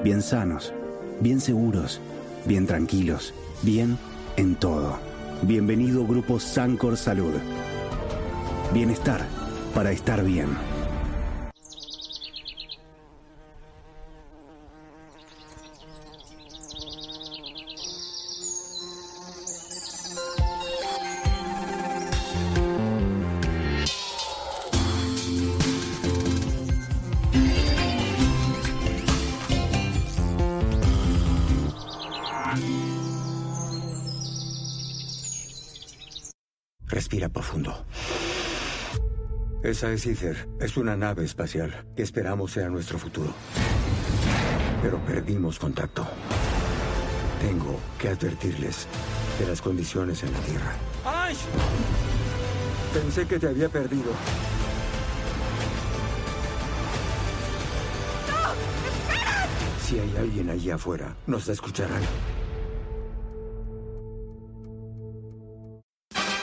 [0.04, 0.72] Bien sanos,
[1.20, 2.00] bien seguros,
[2.46, 3.98] bien tranquilos, bien
[4.38, 5.00] en todo.
[5.42, 7.34] Bienvenido Grupo Sancor Salud.
[8.72, 9.26] Bienestar
[9.74, 10.71] para estar bien.
[39.82, 40.48] Esa es Ether.
[40.60, 43.34] Es una nave espacial que esperamos sea nuestro futuro.
[44.80, 46.08] Pero perdimos contacto.
[47.42, 48.86] Tengo que advertirles
[49.40, 50.74] de las condiciones en la Tierra.
[51.04, 51.36] ¡Ay!
[52.94, 54.12] Pensé que te había perdido.
[59.84, 62.04] Si hay alguien allí afuera, nos escucharán.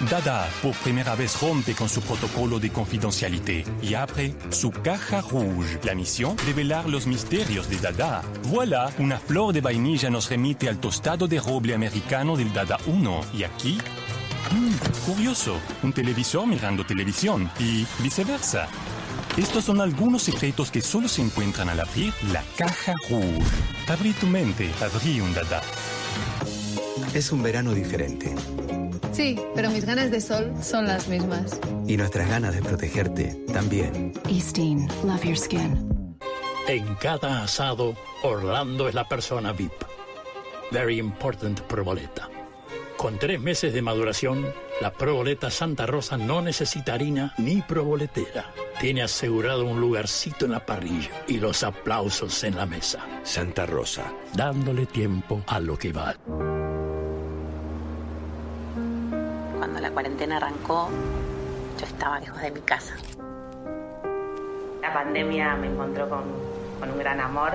[0.00, 5.80] Dada por primera vez rompe con su protocolo de confidencialité y abre su caja rouge.
[5.82, 8.22] La misión, revelar los misterios de Dada.
[8.44, 13.20] Voilà, una flor de vainilla nos remite al tostado de roble americano del Dada 1.
[13.34, 13.78] Y aquí,
[14.52, 18.68] mmm, curioso, un televisor mirando televisión y viceversa.
[19.36, 23.50] Estos son algunos secretos que solo se encuentran al abrir la caja rouge.
[23.88, 25.60] Abrí tu mente, abrí un Dada.
[27.14, 28.34] Es un verano diferente
[29.18, 31.58] Sí, pero mis ganas de sol son las mismas.
[31.88, 34.12] Y nuestras ganas de protegerte también.
[34.28, 36.16] Eastin, love your skin.
[36.68, 39.72] En cada asado, Orlando es la persona VIP.
[40.70, 42.28] Very important proboleta.
[42.96, 44.46] Con tres meses de maduración,
[44.80, 48.52] la proboleta Santa Rosa no necesita harina ni proboletera.
[48.78, 53.04] Tiene asegurado un lugarcito en la parrilla y los aplausos en la mesa.
[53.24, 54.12] Santa Rosa.
[54.34, 56.14] Dándole tiempo a lo que va
[60.08, 60.88] cuarentena arrancó,
[61.78, 62.94] yo estaba lejos de mi casa.
[64.80, 66.22] La pandemia me encontró con,
[66.90, 67.52] un gran amor.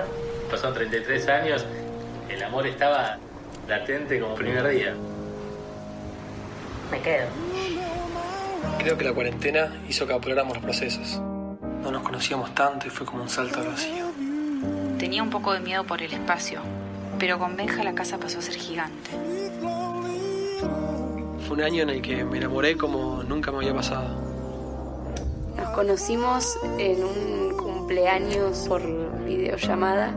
[0.48, 1.66] Pasaron 33 años,
[2.28, 3.18] el amor estaba
[3.66, 4.94] latente como primer día.
[6.92, 7.26] Me quedo.
[8.78, 11.20] Creo que la cuarentena hizo que apuráramos los procesos.
[11.82, 14.06] No nos conocíamos tanto y fue como un salto al vacío.
[15.00, 16.60] Tenía un poco de miedo por el espacio,
[17.18, 19.10] pero con Benja la casa pasó a ser gigante.
[21.46, 24.08] Fue un año en el que me enamoré como nunca me había pasado.
[25.56, 28.80] Nos conocimos en un cumpleaños por
[29.24, 30.14] videollamada.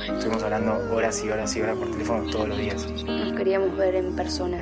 [0.00, 2.86] Estuvimos hablando horas y horas y horas por teléfono todos los días.
[3.04, 4.58] Nos queríamos ver en persona.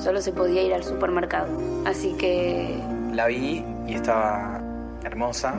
[0.00, 1.48] Solo se podía ir al supermercado.
[1.84, 2.80] Así que...
[3.12, 4.60] La vi y estaba
[5.02, 5.52] hermosa.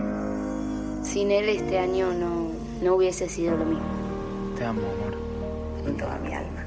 [1.04, 2.48] Sin él este año no,
[2.82, 3.84] no hubiese sido lo mismo.
[4.58, 5.18] Te amo, amor.
[5.84, 6.66] Con toda mi alma.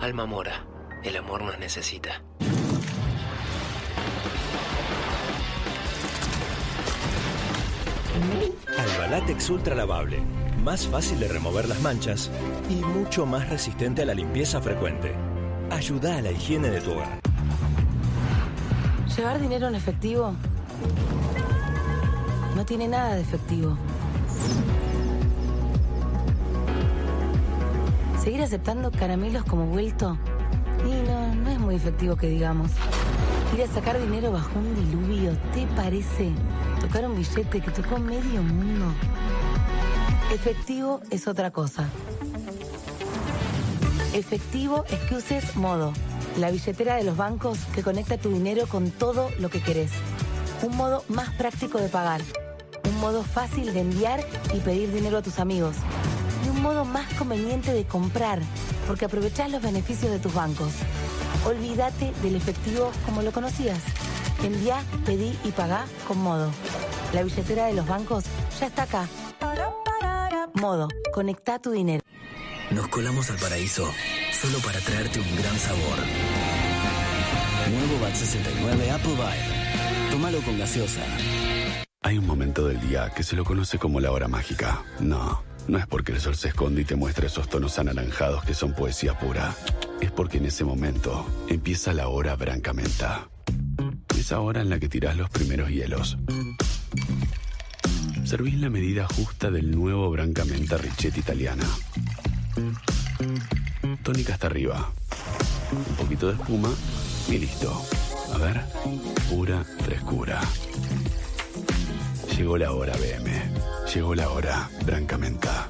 [0.00, 0.71] Alma Mora.
[1.04, 2.22] El amor nos necesita.
[8.78, 10.22] Alba Ultra Lavable.
[10.62, 12.30] Más fácil de remover las manchas
[12.70, 15.12] y mucho más resistente a la limpieza frecuente.
[15.70, 17.20] Ayuda a la higiene de tu hogar.
[19.16, 20.34] ¿Llevar dinero en efectivo?
[22.54, 23.76] No tiene nada de efectivo.
[28.22, 30.16] ¿Seguir aceptando caramelos como vuelto?
[30.84, 32.70] Y no, no es muy efectivo que digamos.
[33.54, 36.30] Ir a sacar dinero bajo un diluvio, ¿te parece?
[36.80, 38.86] Tocar un billete que tocó medio mundo.
[40.32, 41.88] Efectivo es otra cosa.
[44.14, 45.92] Efectivo es que uses Modo,
[46.38, 49.90] la billetera de los bancos que conecta tu dinero con todo lo que querés.
[50.62, 52.22] Un modo más práctico de pagar.
[52.88, 54.20] Un modo fácil de enviar
[54.54, 55.76] y pedir dinero a tus amigos
[56.62, 58.40] modo más conveniente de comprar,
[58.86, 60.72] porque aprovechás los beneficios de tus bancos.
[61.44, 63.78] Olvídate del efectivo como lo conocías.
[64.44, 66.50] Envía, pedí y pagá con Modo.
[67.12, 68.24] La billetera de los bancos
[68.58, 69.08] ya está acá.
[70.54, 72.02] Modo, conecta tu dinero.
[72.70, 73.90] Nos colamos al paraíso
[74.32, 75.98] solo para traerte un gran sabor.
[77.70, 80.10] Nuevo BAT 69 Apple Vibe.
[80.10, 81.00] Tómalo con gaseosa.
[82.02, 84.82] Hay un momento del día que se lo conoce como la hora mágica.
[85.00, 85.51] No.
[85.68, 88.74] No es porque el sol se esconde y te muestra esos tonos anaranjados que son
[88.74, 89.54] poesía pura.
[90.00, 93.28] Es porque en ese momento empieza la hora brancamenta.
[94.18, 96.18] Esa hora en la que tirás los primeros hielos.
[98.24, 101.64] Servís la medida justa del nuevo brancamenta Richetti italiana.
[104.02, 104.92] Tónica hasta arriba.
[105.72, 106.70] Un poquito de espuma
[107.28, 107.84] y listo.
[108.34, 108.60] A ver,
[109.30, 110.40] pura frescura.
[112.36, 113.61] Llegó la hora, BM.
[113.94, 115.68] Llegó la hora, Brancamenta.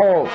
[0.00, 0.26] Oh.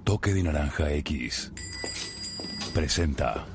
[0.04, 1.52] Toque de Naranja X.
[2.74, 3.46] Presenta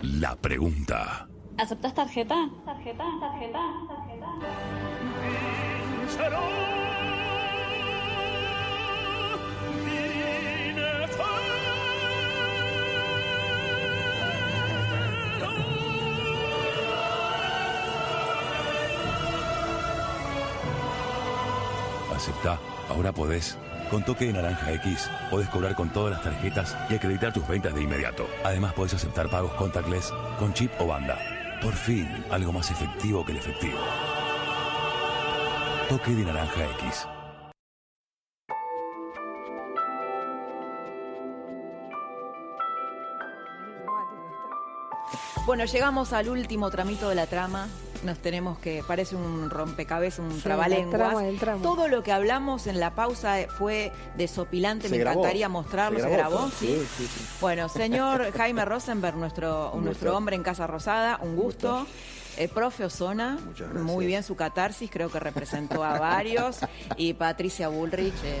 [0.00, 1.28] la pregunta.
[1.58, 2.48] ¿Aceptas tarjeta?
[2.64, 3.58] Tarjeta, tarjeta,
[3.88, 4.26] tarjeta.
[22.88, 23.58] Ahora podés.
[23.90, 27.74] Con toque de naranja X, podés cobrar con todas las tarjetas y acreditar tus ventas
[27.74, 28.26] de inmediato.
[28.44, 31.18] Además, podés aceptar pagos contactless con chip o banda.
[31.60, 33.78] Por fin, algo más efectivo que el efectivo.
[35.88, 37.06] Toque de naranja X.
[45.46, 47.68] Bueno, llegamos al último tramito de la trama.
[48.02, 51.22] Nos tenemos que, parece un rompecabezas, un Sí, trabalenguas.
[51.22, 51.62] del tramo.
[51.62, 55.20] Todo lo que hablamos en la pausa fue desopilante, Se me grabó.
[55.20, 55.98] encantaría mostrarlo.
[55.98, 56.50] Se ¿Se grabó, grabó?
[56.50, 57.26] sí, sí, sí.
[57.40, 60.18] Bueno, señor Jaime Rosenberg, nuestro, Un nuestro gusto.
[60.18, 61.86] hombre en Casa Rosada, un gusto.
[62.36, 63.38] Eh, profe Osona,
[63.74, 66.58] muy bien su catarsis, creo que representó a varios.
[66.96, 68.40] Y Patricia Bullrich, eh,